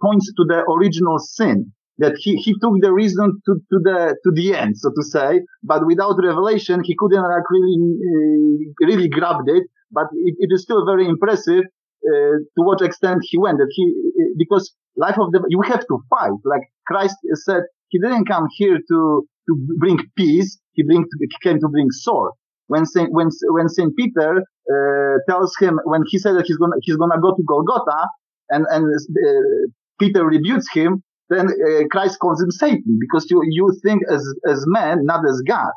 [0.00, 4.30] points to the original sin that he, he took the reason to, to the, to
[4.32, 7.76] the end, so to say, but without revelation, he couldn't like really,
[8.10, 11.79] uh, really grabbed it, but it, it is still very impressive, uh,
[12.10, 13.84] to what extent he went, that he,
[14.36, 16.32] because life of the, you have to fight.
[16.44, 20.58] Like Christ said, he didn't come here to, to bring peace.
[20.72, 22.32] He bring, he came to bring sword.
[22.68, 26.76] When Saint, when, when Saint Peter, uh, tells him, when he said that he's gonna,
[26.82, 28.06] he's gonna go to Golgotha,
[28.50, 33.76] and, and, uh, Peter rebukes him, then uh, Christ calls him Satan because you, you
[33.84, 35.70] think as, as man, not as God.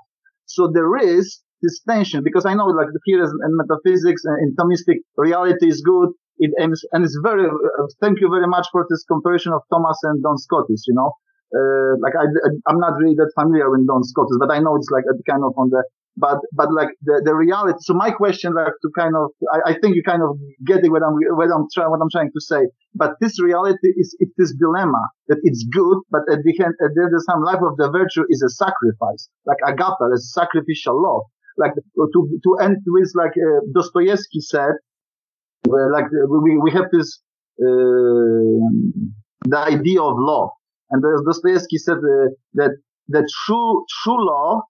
[0.46, 5.68] So there is this tension because I know like here in metaphysics and Thomistic reality
[5.68, 6.10] is good.
[6.38, 9.98] It aims, and it's very, uh, thank you very much for this comparison of Thomas
[10.04, 11.12] and Duns Scotus, you know.
[11.54, 12.26] Uh, like I,
[12.68, 15.44] I'm not really that familiar with Duns Scotus, but I know it's like a kind
[15.44, 15.84] of on the
[16.18, 17.78] but but like the, the reality.
[17.82, 21.02] So my question, like to kind of, I, I think you kind of getting what
[21.02, 22.70] I'm what I'm trying what I'm trying to say.
[22.94, 26.94] But this reality is it's this dilemma that it's good, but at the end at
[26.94, 31.24] the same life of the virtue is a sacrifice, like agape, a sacrificial love.
[31.58, 34.74] Like to to end with like uh, Dostoevsky said,
[35.92, 36.06] like
[36.44, 37.20] we we have this
[37.62, 38.60] uh,
[39.46, 40.50] the idea of love,
[40.92, 42.72] and Dostoevsky said uh, that
[43.10, 44.62] that true true love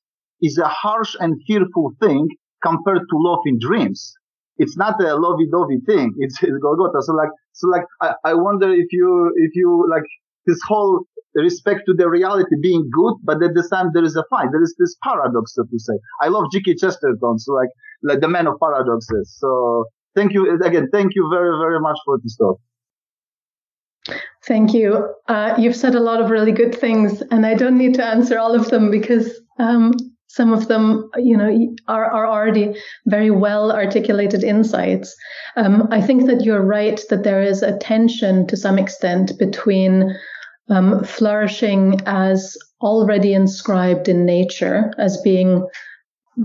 [0.41, 2.27] is a harsh and fearful thing
[2.61, 4.13] compared to love in dreams.
[4.57, 6.13] It's not a lovey-dovey thing.
[6.23, 7.01] It's, it's Golgotha.
[7.01, 10.07] So like, so like, I, I wonder if you, if you like
[10.45, 14.23] this whole respect to the reality being good, but at the time there is a
[14.29, 14.49] fight.
[14.51, 15.93] There is this paradox, so to say.
[16.21, 16.75] I love G.K.
[16.75, 17.69] Chesterton, so like,
[18.03, 19.35] like the man of paradoxes.
[19.39, 20.89] So thank you again.
[20.91, 22.59] Thank you very, very much for this talk.
[24.45, 25.13] Thank you.
[25.27, 28.37] Uh, you've said a lot of really good things, and I don't need to answer
[28.37, 29.93] all of them because um,
[30.27, 35.15] some of them, you know, are, are already very well articulated insights.
[35.55, 40.13] Um, I think that you're right that there is a tension to some extent between
[40.69, 45.65] um, flourishing as already inscribed in nature, as being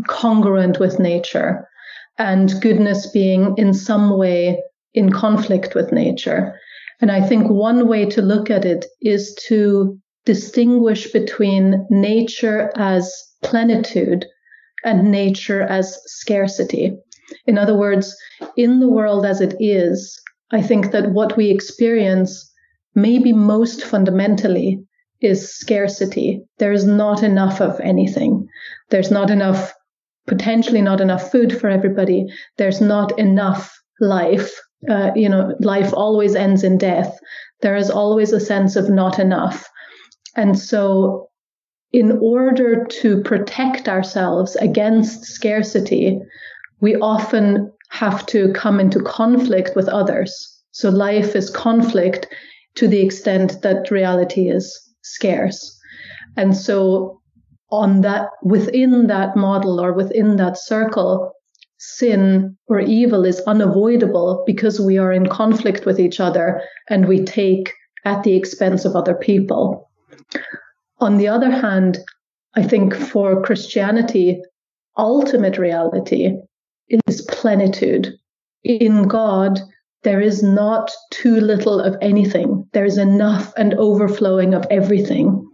[0.07, 1.67] congruent with nature,
[2.19, 4.63] and goodness being in some way
[4.95, 6.55] in conflict with nature.
[7.01, 13.13] And I think one way to look at it is to distinguish between nature as
[13.43, 14.27] plenitude
[14.85, 16.97] and nature as scarcity.
[17.47, 18.17] In other words,
[18.57, 22.51] in the world as it is, I think that what we experience,
[22.95, 24.83] maybe most fundamentally,
[25.21, 26.43] is scarcity.
[26.59, 28.47] There is not enough of anything.
[28.91, 29.73] There's not enough,
[30.29, 32.27] potentially not enough food for everybody.
[32.57, 34.53] There's not enough life.
[34.89, 37.19] Uh, you know, life always ends in death.
[37.63, 39.69] There is always a sense of not enough.
[40.37, 41.29] And so
[41.93, 46.19] in order to protect ourselves against scarcity,
[46.81, 50.63] we often have to come into conflict with others.
[50.73, 52.27] So life is conflict
[52.77, 55.77] to the extent that reality is scarce.
[56.37, 57.18] And so
[57.71, 61.33] on that, within that model or within that circle,
[61.79, 67.25] sin or evil is unavoidable because we are in conflict with each other and we
[67.25, 67.73] take
[68.05, 69.89] at the expense of other people.
[71.01, 71.99] On the other hand,
[72.55, 74.41] I think for Christianity,
[74.97, 76.33] ultimate reality
[77.07, 78.13] is plenitude.
[78.65, 79.61] In God,
[80.03, 82.69] there is not too little of anything.
[82.73, 85.45] There is enough and overflowing of everything.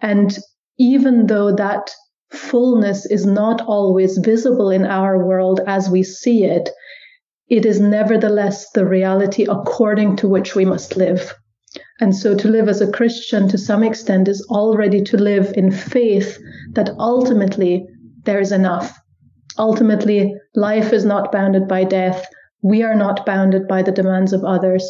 [0.00, 0.36] And
[0.78, 1.90] even though that
[2.30, 6.68] fullness is not always visible in our world as we see it,
[7.48, 11.34] it is nevertheless the reality according to which we must live.
[12.00, 15.70] And so to live as a Christian to some extent is already to live in
[15.70, 16.38] faith
[16.72, 17.86] that ultimately
[18.24, 18.98] there is enough.
[19.58, 22.26] Ultimately, life is not bounded by death.
[22.62, 24.84] we are not bounded by the demands of others.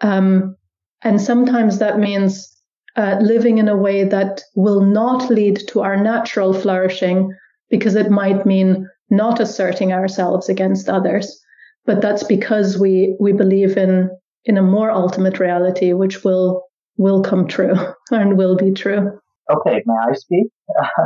[0.00, 0.54] Um,
[1.02, 2.57] and sometimes that means
[2.98, 7.32] uh, living in a way that will not lead to our natural flourishing
[7.70, 11.40] because it might mean not asserting ourselves against others.
[11.86, 14.10] But that's because we, we believe in,
[14.44, 16.64] in a more ultimate reality, which will,
[16.96, 17.74] will come true
[18.10, 19.18] and will be true.
[19.50, 20.48] Okay, may I speak?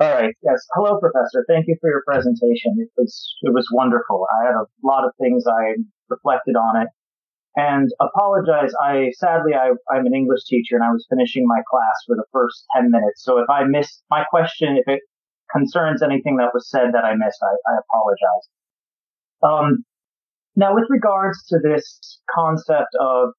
[0.00, 0.34] All right.
[0.42, 0.64] Yes.
[0.74, 1.44] Hello, Professor.
[1.48, 2.76] Thank you for your presentation.
[2.78, 4.26] It was it was wonderful.
[4.40, 5.74] I had a lot of things I
[6.08, 6.88] reflected on it,
[7.56, 8.72] and apologize.
[8.82, 12.24] I sadly I, I'm an English teacher and I was finishing my class for the
[12.32, 13.24] first ten minutes.
[13.24, 15.00] So if I missed my question, if it
[15.50, 18.46] concerns anything that was said that I missed, I, I apologize.
[19.42, 19.84] Um,
[20.54, 23.30] now, with regards to this concept of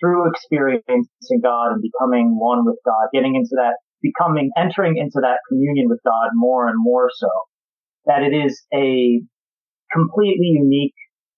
[0.00, 5.38] through experiencing God and becoming one with God, getting into that becoming, entering into that
[5.48, 7.28] communion with God more and more so,
[8.06, 9.20] that it is a
[9.92, 10.94] completely unique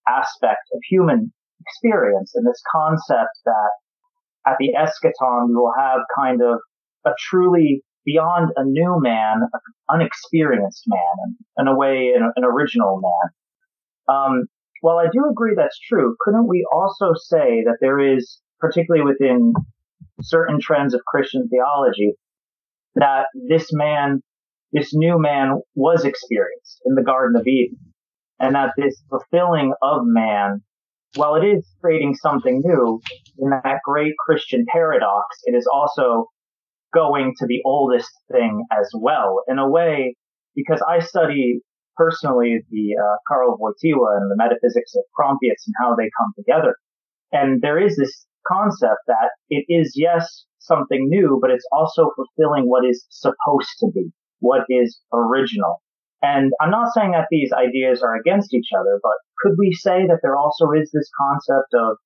[0.09, 3.71] aspect of human experience and this concept that
[4.47, 6.59] at the eschaton we will have kind of
[7.05, 12.45] a truly beyond a new man, an unexperienced man, and in a way, an, an
[12.45, 14.17] original man.
[14.17, 14.45] Um,
[14.81, 19.53] while I do agree that's true, couldn't we also say that there is, particularly within
[20.23, 22.13] certain trends of Christian theology,
[22.95, 24.23] that this man,
[24.73, 27.79] this new man was experienced in the Garden of Eden
[28.39, 30.63] and that this fulfilling of man,
[31.17, 33.01] while it is creating something new
[33.39, 36.27] in that great Christian paradox, it is also
[36.95, 40.15] going to the oldest thing as well in a way,
[40.55, 41.61] because I study
[41.97, 46.77] personally the uh, Karl Wojtyla and the metaphysics of Prometheus and how they come together.
[47.33, 52.69] And there is this concept that it is, yes, something new, but it's also fulfilling
[52.69, 54.11] what is supposed to be,
[54.41, 55.83] what is original.
[56.23, 60.07] And I'm not saying that these ideas are against each other, but could we say
[60.07, 61.97] that there also is this concept of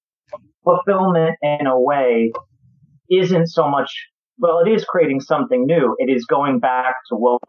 [0.64, 2.32] fulfillment in a way
[3.10, 3.90] isn't so much,
[4.38, 5.94] well, it is creating something new.
[5.98, 7.40] It is going back to what,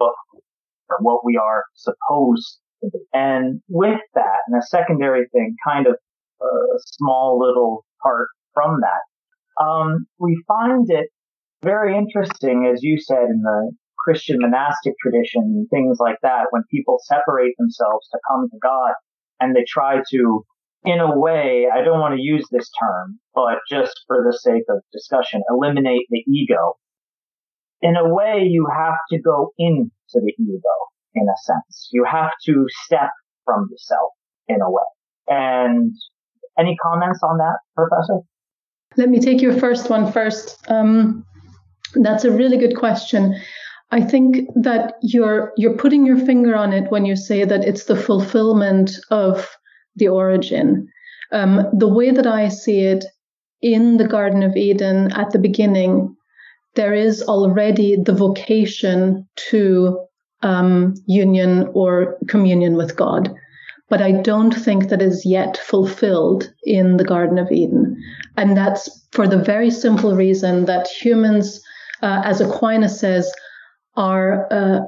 [0.99, 2.99] what we are supposed to be.
[3.13, 5.95] And with that, and a secondary thing, kind of
[6.41, 11.09] a small little part from that, um, we find it
[11.63, 13.71] very interesting, as you said, in the
[14.03, 18.93] Christian monastic tradition, and things like that, when people separate themselves to come to God
[19.39, 20.45] and they try to,
[20.83, 24.63] in a way, I don't want to use this term, but just for the sake
[24.69, 26.73] of discussion, eliminate the ego.
[27.81, 30.75] In a way, you have to go into the ego,
[31.15, 31.89] in a sense.
[31.91, 33.09] You have to step
[33.45, 34.11] from the self,
[34.47, 34.83] in a way.
[35.27, 35.93] And
[36.59, 38.19] any comments on that, Professor?
[38.97, 40.57] Let me take your first one first.
[40.69, 41.25] Um,
[41.95, 43.35] that's a really good question.
[43.91, 47.85] I think that you're you're putting your finger on it when you say that it's
[47.85, 49.49] the fulfillment of
[49.95, 50.87] the origin.
[51.31, 53.05] Um, the way that I see it
[53.61, 56.15] in the Garden of Eden at the beginning,
[56.75, 59.99] there is already the vocation to
[60.41, 63.33] um, union or communion with God
[63.91, 68.01] but I don't think that is yet fulfilled in the Garden of Eden.
[68.37, 71.61] And that's for the very simple reason that humans,
[72.01, 73.29] uh, as Aquinas says,
[73.95, 74.79] are, uh,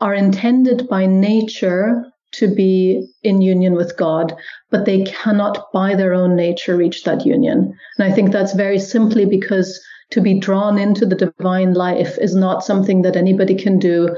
[0.00, 4.36] are intended by nature to be in union with God,
[4.70, 7.74] but they cannot by their own nature reach that union.
[7.98, 9.80] And I think that's very simply because
[10.10, 14.14] to be drawn into the divine life is not something that anybody can do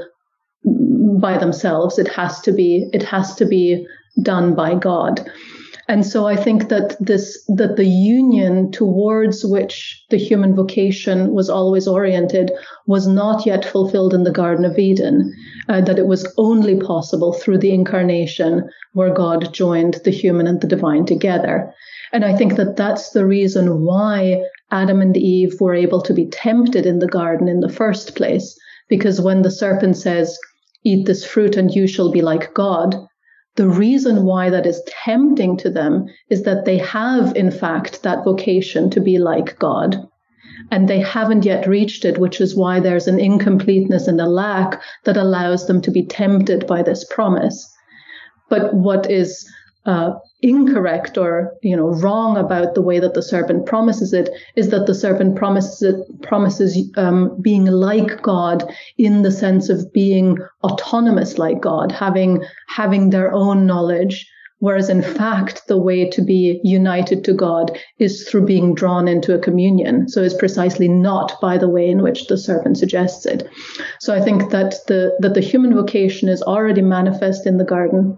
[1.19, 1.97] by themselves.
[1.97, 3.87] It has to be, it has to be
[4.21, 5.29] done by God.
[5.89, 11.49] And so I think that this that the union towards which the human vocation was
[11.49, 12.51] always oriented
[12.85, 15.33] was not yet fulfilled in the Garden of Eden.
[15.67, 20.61] Uh, that it was only possible through the incarnation, where God joined the human and
[20.61, 21.73] the divine together.
[22.13, 26.27] And I think that that's the reason why Adam and Eve were able to be
[26.27, 28.55] tempted in the garden in the first place.
[28.89, 30.37] Because when the serpent says,
[30.83, 32.95] "Eat this fruit, and you shall be like God,"
[33.59, 38.23] The reason why that is tempting to them is that they have, in fact, that
[38.23, 39.97] vocation to be like God.
[40.71, 44.81] And they haven't yet reached it, which is why there's an incompleteness and a lack
[45.03, 47.69] that allows them to be tempted by this promise.
[48.49, 49.45] But what is
[49.85, 54.69] uh, incorrect or you know wrong about the way that the serpent promises it is
[54.69, 58.63] that the serpent promises it promises um, being like God
[58.97, 64.29] in the sense of being autonomous like God, having having their own knowledge.
[64.61, 69.33] Whereas in fact, the way to be united to God is through being drawn into
[69.33, 70.09] a communion.
[70.09, 73.47] So it's precisely not by the way in which the serpent suggests it.
[74.01, 78.17] So I think that the that the human vocation is already manifest in the garden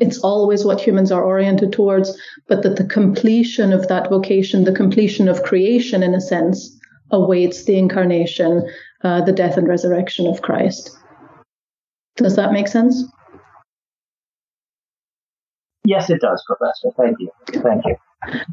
[0.00, 2.16] it's always what humans are oriented towards,
[2.48, 6.78] but that the completion of that vocation, the completion of creation in a sense,
[7.10, 8.68] awaits the incarnation,
[9.02, 10.96] uh, the death and resurrection of Christ.
[12.16, 13.04] Does that make sense?
[15.84, 16.90] Yes, it does, Professor.
[16.96, 17.30] Thank you.
[17.62, 17.96] Thank you.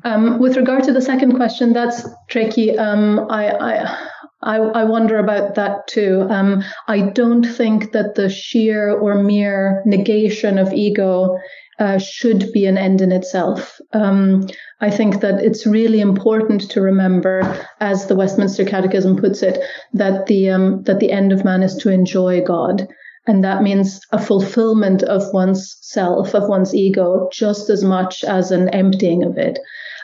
[0.06, 2.78] Um, with regard to the second question, that's tricky.
[2.78, 4.10] Um, I, I,
[4.42, 6.28] I, I, wonder about that too.
[6.30, 11.40] Um, I don't think that the sheer or mere negation of ego
[11.80, 13.80] uh, should be an end in itself.
[13.94, 14.48] Um,
[14.80, 19.60] I think that it's really important to remember, as the Westminster Catechism puts it,
[19.94, 22.88] that the um, that the end of man is to enjoy God.
[23.26, 28.52] And that means a fulfillment of one's self, of one's ego, just as much as
[28.52, 29.60] an emptying of it.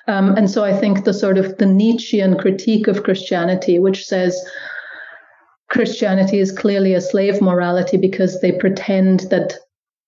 [0.08, 4.38] Um, and so I think the sort of the Nietzschean critique of Christianity, which says
[5.70, 9.56] Christianity is clearly a slave morality because they pretend that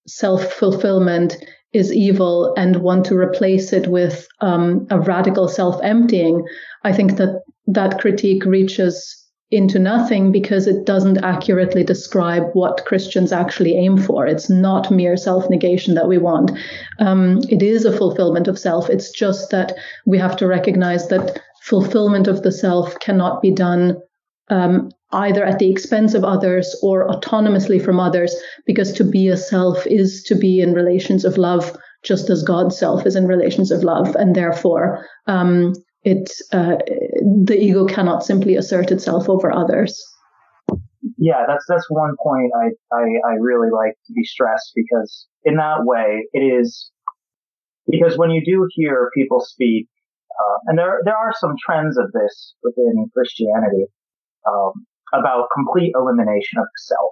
[0.07, 1.37] self fulfillment
[1.73, 6.45] is evil and want to replace it with um, a radical self emptying.
[6.83, 9.24] I think that that critique reaches
[9.55, 14.27] into nothing because it doesn't accurately describe what Christians actually aim for.
[14.27, 16.51] It's not mere self negation that we want.
[16.99, 18.89] Um, it is a fulfillment of self.
[18.89, 19.73] It's just that
[20.05, 23.97] we have to recognize that fulfillment of the self cannot be done
[24.49, 28.35] um, either at the expense of others or autonomously from others,
[28.65, 32.77] because to be a self is to be in relations of love, just as God's
[32.77, 34.15] self is in relations of love.
[34.15, 35.73] And therefore, um,
[36.05, 36.77] it uh,
[37.45, 40.01] the ego cannot simply assert itself over others.
[41.17, 45.55] Yeah, that's that's one point I, I, I really like to be stressed because in
[45.57, 46.91] that way it is
[47.89, 49.87] because when you do hear people speak,
[50.29, 53.85] uh, and there there are some trends of this within Christianity
[54.47, 57.11] um, about complete elimination of the self.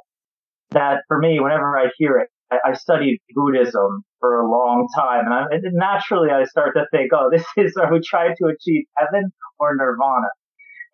[0.71, 2.29] That for me, whenever I hear it,
[2.65, 7.11] I, studied Buddhism for a long time, and, I, and, naturally I start to think,
[7.13, 10.29] oh, this is are we trying to achieve heaven or nirvana?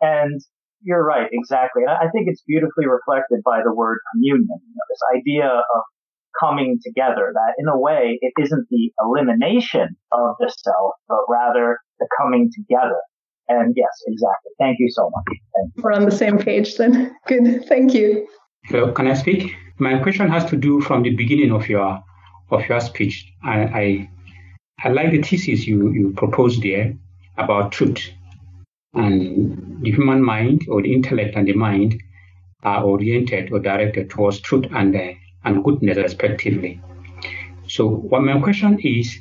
[0.02, 0.40] And
[0.82, 1.84] you're right, exactly.
[1.84, 4.48] And I think it's beautifully reflected by the word communion.
[4.48, 5.82] You know, this idea of
[6.40, 7.32] coming together.
[7.34, 12.50] That in a way, it isn't the elimination of the self, but rather the coming
[12.56, 12.98] together.
[13.48, 14.52] And yes, exactly.
[14.60, 15.24] Thank you so much.
[15.30, 15.84] You.
[15.84, 17.16] We're on the same page then.
[17.28, 17.66] Good.
[17.68, 18.28] Thank you.
[18.70, 19.56] Hello, can I speak?
[19.80, 22.04] My question has to do from the beginning of your
[22.52, 23.34] of your speech.
[23.44, 24.10] I I,
[24.84, 26.94] I like the thesis you, you proposed there
[27.36, 28.12] about truth
[28.94, 32.00] and the human mind or the intellect and the mind
[32.62, 35.14] are oriented or directed towards truth and uh,
[35.46, 36.80] and goodness respectively.
[37.68, 39.18] So what my question is,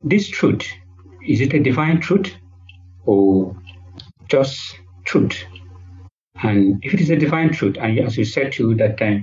[0.00, 0.64] this truth,
[1.26, 2.32] is it a divine truth
[3.04, 3.56] or
[4.28, 5.44] just truth?
[6.42, 9.18] And if it is a divine truth, and as you said too, that uh,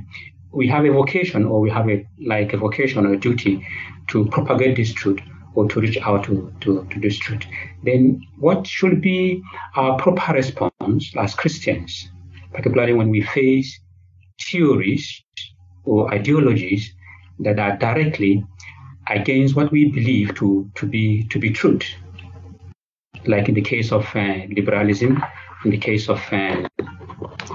[0.52, 3.66] we have a vocation or we have a like a vocation or a duty
[4.10, 5.20] to propagate this truth
[5.56, 7.44] or to reach out to, to, to this truth,
[7.84, 9.42] then what should be
[9.76, 12.10] our proper response as Christians,
[12.52, 13.80] particularly when we face
[14.42, 15.24] theories
[15.84, 16.94] or ideologies
[17.40, 18.44] that are directly
[19.08, 21.86] against what we believe to, to be to be truth,
[23.28, 25.22] like in the case of uh, liberalism,
[25.66, 26.68] in the case of uh,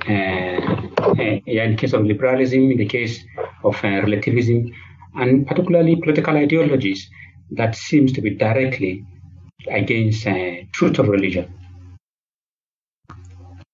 [0.08, 0.60] uh,
[1.02, 1.12] uh,
[1.46, 3.24] in the case of liberalism, in the case
[3.64, 4.72] of uh, relativism,
[5.16, 7.10] and particularly political ideologies
[7.50, 9.04] that seems to be directly
[9.70, 10.26] against
[10.72, 11.52] truth of religion.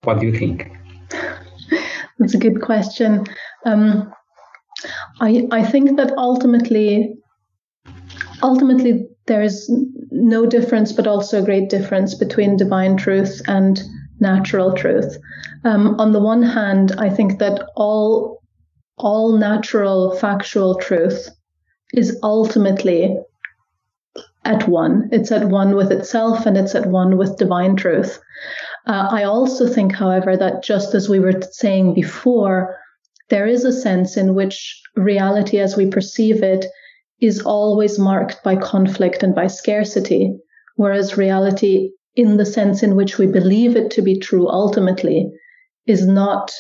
[0.03, 0.70] What do you think?
[2.18, 3.24] That's a good question.
[3.64, 4.12] Um,
[5.20, 7.16] I I think that ultimately,
[8.43, 9.70] ultimately there is
[10.11, 13.82] no difference, but also a great difference between divine truth and
[14.33, 15.16] natural truth.
[15.64, 18.43] Um, on the one hand, I think that all
[18.97, 21.29] all natural factual truth
[21.93, 23.16] is ultimately
[24.45, 25.09] at one.
[25.11, 28.20] It's at one with itself and it's at one with divine truth.
[28.87, 32.77] Uh, I also think, however, that just as we were saying before,
[33.31, 36.66] there is a sense in which reality as we perceive it
[37.20, 40.37] is always marked by conflict and by scarcity,
[40.77, 45.31] whereas reality in the sense in which we believe it to be true ultimately
[45.87, 46.53] is not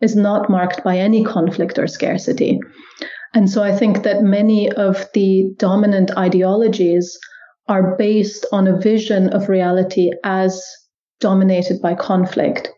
[0.00, 2.60] is not marked by any conflict or scarcity.
[3.34, 7.18] And so I think that many of the dominant ideologies
[7.66, 10.62] are based on a vision of reality as
[11.20, 12.70] dominated by conflict.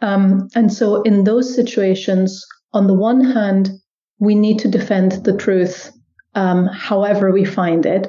[0.00, 3.70] Um, and so in those situations, on the one hand,
[4.18, 5.92] we need to defend the truth
[6.34, 8.08] um, however we find it,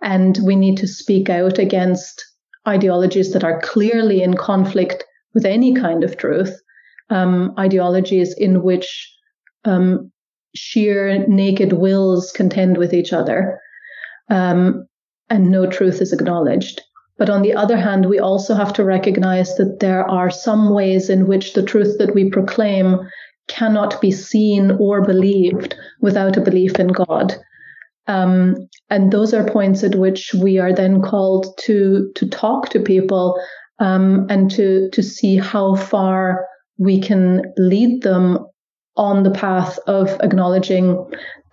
[0.00, 2.24] and we need to speak out against
[2.66, 5.04] ideologies that are clearly in conflict
[5.34, 6.54] with any kind of truth,
[7.10, 9.12] um, ideologies in which
[9.64, 10.10] um,
[10.54, 13.60] sheer naked wills contend with each other,
[14.30, 14.86] um,
[15.28, 16.80] and no truth is acknowledged.
[17.16, 21.08] But on the other hand, we also have to recognize that there are some ways
[21.08, 22.98] in which the truth that we proclaim
[23.46, 27.36] cannot be seen or believed without a belief in God.
[28.06, 32.80] Um, and those are points at which we are then called to to talk to
[32.80, 33.40] people
[33.78, 36.46] um, and to to see how far
[36.78, 38.38] we can lead them
[38.96, 41.04] on the path of acknowledging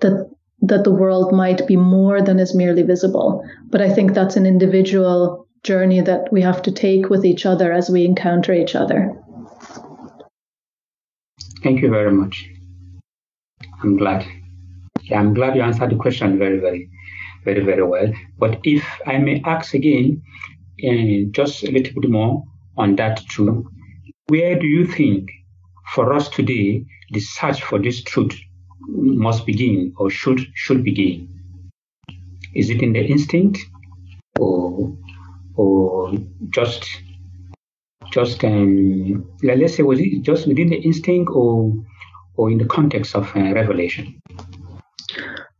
[0.02, 0.30] that
[0.62, 3.43] that the world might be more than is merely visible.
[3.70, 7.72] But I think that's an individual journey that we have to take with each other
[7.72, 9.12] as we encounter each other.
[11.64, 12.47] Thank you very much.
[13.84, 14.26] I'm glad.
[15.14, 16.89] I'm glad you answered the question very, very,
[17.43, 18.12] very, very well.
[18.38, 20.22] But if I may ask again,
[20.84, 22.43] uh, just a little bit more
[22.78, 23.70] on that too,
[24.28, 25.30] where do you think
[25.93, 28.38] for us today the search for this truth
[28.88, 31.28] must begin or should should begin?
[32.53, 33.59] Is it in the instinct
[34.39, 34.97] or
[35.55, 36.14] or
[36.49, 36.88] just
[38.12, 41.74] just um, let's say was it just within the instinct or
[42.36, 44.20] or in the context of uh, revelation?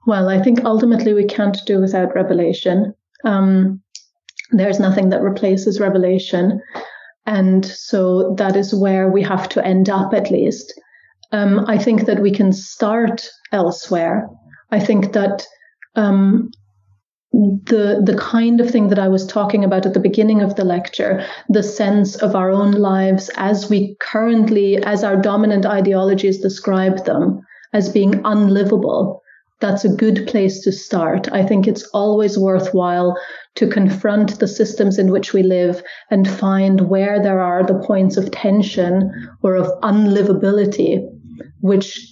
[0.08, 2.93] Well, I think ultimately we can't do without revelation.
[3.24, 3.82] Um,
[4.52, 6.60] there's nothing that replaces revelation.
[7.26, 10.74] And so that is where we have to end up at least.
[11.32, 14.28] Um, I think that we can start elsewhere.
[14.72, 15.45] I think that
[15.95, 16.49] um,
[17.32, 20.66] the the kind of thing that I was talking about at the beginning of the
[20.66, 27.06] lecture, the sense of our own lives as we currently, as our dominant ideologies describe
[27.06, 27.41] them,
[27.72, 29.21] as being unlivable,
[29.62, 31.32] that's a good place to start.
[31.32, 33.16] I think it's always worthwhile
[33.55, 38.18] to confront the systems in which we live and find where there are the points
[38.18, 39.12] of tension
[39.43, 41.07] or of unlivability,
[41.62, 42.07] which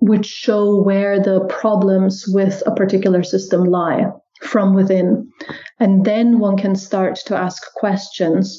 [0.00, 4.06] which show where the problems with a particular system lie
[4.42, 5.30] from within.
[5.78, 8.58] And then one can start to ask questions.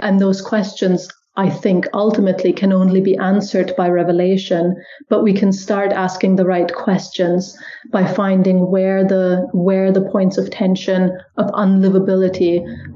[0.00, 1.08] And those questions,
[1.38, 4.74] I think, ultimately can only be answered by revelation.
[5.08, 7.56] But we can start asking the right questions
[7.92, 12.54] by finding where the where the points of tension of unlivability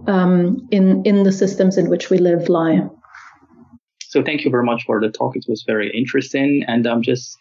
[0.09, 2.81] um, in in the systems in which we live lie.
[4.09, 5.37] So thank you very much for the talk.
[5.37, 7.39] It was very interesting, and I'm just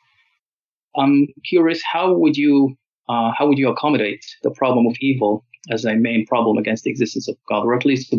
[0.96, 1.82] I'm curious.
[1.92, 2.78] How would you
[3.10, 6.92] uh, how would you accommodate the problem of evil as a main problem against the
[6.92, 8.18] existence of God, or at least the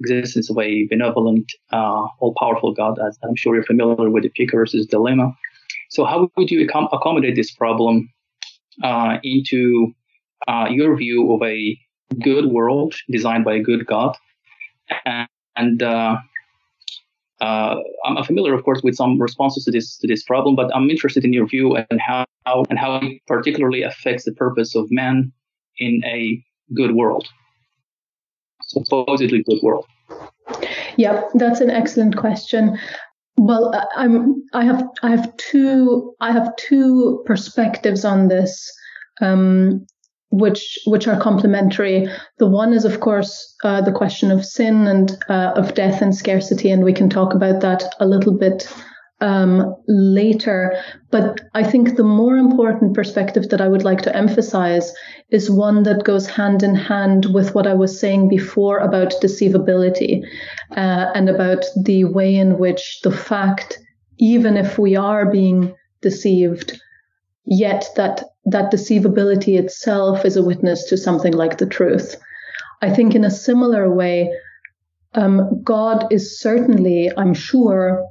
[0.00, 2.98] existence of a benevolent, uh, all-powerful God?
[2.98, 5.32] As I'm sure you're familiar with Epicurus's dilemma.
[5.90, 8.08] So, how would you accom- accommodate this problem
[8.82, 9.94] uh, into
[10.48, 11.78] uh, your view of a
[12.22, 14.16] good world designed by a good God?
[15.04, 16.16] And, and uh,
[17.40, 20.88] uh, I'm familiar, of course, with some responses to this to this problem, but I'm
[20.90, 25.32] interested in your view and how and how it particularly affects the purpose of man
[25.78, 26.42] in a
[26.74, 27.28] good world,
[28.66, 29.86] supposedly good world.
[30.96, 32.78] Yeah, that's an excellent question.
[33.36, 38.72] Well, I'm I have I have two I have two perspectives on this.
[39.20, 39.86] Um,
[40.30, 42.08] which which are complementary.
[42.38, 46.14] The one is, of course, uh, the question of sin and uh, of death and
[46.14, 48.68] scarcity, and we can talk about that a little bit
[49.20, 50.76] um, later.
[51.10, 54.92] But I think the more important perspective that I would like to emphasize
[55.30, 60.22] is one that goes hand in hand with what I was saying before about deceivability
[60.72, 63.78] uh, and about the way in which the fact,
[64.18, 66.80] even if we are being deceived,
[67.46, 72.16] yet that that deceivability itself is a witness to something like the truth.
[72.82, 74.30] I think in a similar way,
[75.14, 78.04] um, God is certainly, I'm sure,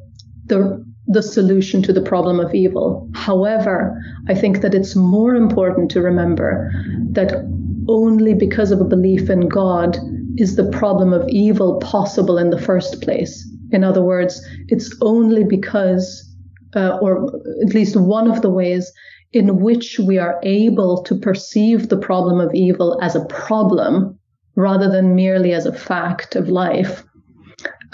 [0.48, 3.10] the the solution to the problem of evil.
[3.14, 6.72] However, I think that it's more important to remember
[7.12, 7.46] that
[7.88, 9.98] only because of a belief in God
[10.38, 13.48] is the problem of evil possible in the first place.
[13.72, 16.36] In other words, it's only because,
[16.76, 17.26] uh, or
[17.62, 18.92] at least one of the ways
[19.32, 24.18] in which we are able to perceive the problem of evil as a problem
[24.56, 27.04] rather than merely as a fact of life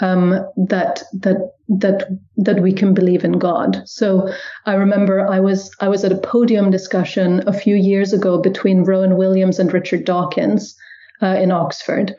[0.02, 1.38] um, that that
[1.68, 3.82] that that we can believe in God.
[3.86, 4.28] So
[4.66, 8.84] I remember I was I was at a podium discussion a few years ago between
[8.84, 10.74] Rowan Williams and Richard Dawkins
[11.22, 12.14] uh, in Oxford,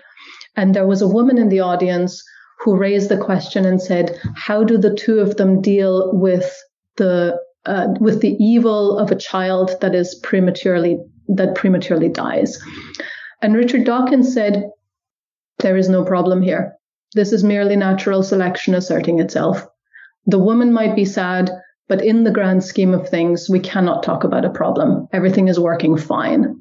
[0.56, 2.24] and there was a woman in the audience
[2.60, 6.52] who raised the question and said, "How do the two of them deal with
[6.96, 12.62] the uh, with the evil of a child that is prematurely that prematurely dies.
[13.42, 14.70] And Richard Dawkins said,
[15.60, 16.76] "There is no problem here.
[17.16, 19.66] This is merely natural selection asserting itself.
[20.26, 21.52] The woman might be sad,
[21.88, 25.08] but in the grand scheme of things, we cannot talk about a problem.
[25.14, 26.56] Everything is working fine.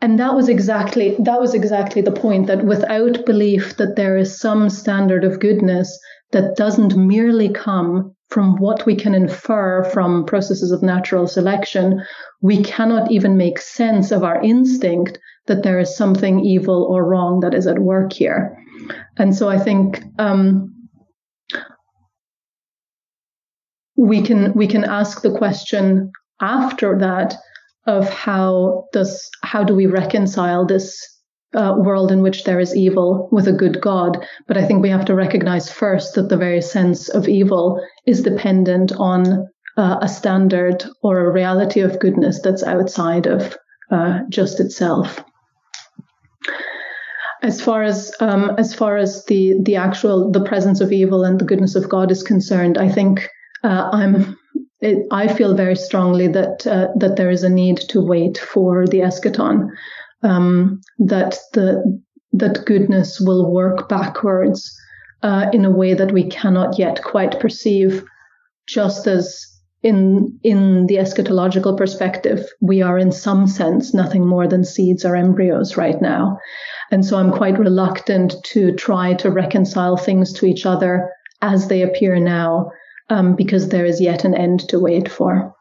[0.00, 4.40] And that was exactly that was exactly the point that without belief that there is
[4.40, 5.98] some standard of goodness
[6.32, 12.02] that doesn't merely come from what we can infer from processes of natural selection,
[12.42, 17.40] we cannot even make sense of our instinct that there is something evil or wrong
[17.40, 18.54] that is at work here.
[19.16, 20.88] And so I think um,
[23.96, 27.34] we can we can ask the question after that
[27.86, 31.18] of how does how do we reconcile this
[31.54, 34.24] uh, world in which there is evil with a good God.
[34.46, 38.22] But I think we have to recognize first that the very sense of evil is
[38.22, 43.56] dependent on uh, a standard or a reality of goodness that's outside of
[43.90, 45.24] uh, just itself.
[47.42, 51.38] As far as um, as far as the the actual the presence of evil and
[51.38, 53.28] the goodness of God is concerned, I think
[53.62, 54.36] uh, I'm
[54.80, 58.86] it, I feel very strongly that uh, that there is a need to wait for
[58.86, 59.70] the eschaton
[60.22, 62.00] um, that the
[62.32, 64.76] that goodness will work backwards
[65.22, 68.04] uh, in a way that we cannot yet quite perceive,
[68.66, 69.44] just as
[69.82, 75.16] in in the eschatological perspective, we are in some sense nothing more than seeds or
[75.16, 76.38] embryos right now.
[76.90, 81.10] And so I'm quite reluctant to try to reconcile things to each other
[81.42, 82.70] as they appear now,
[83.10, 85.54] um, because there is yet an end to wait for.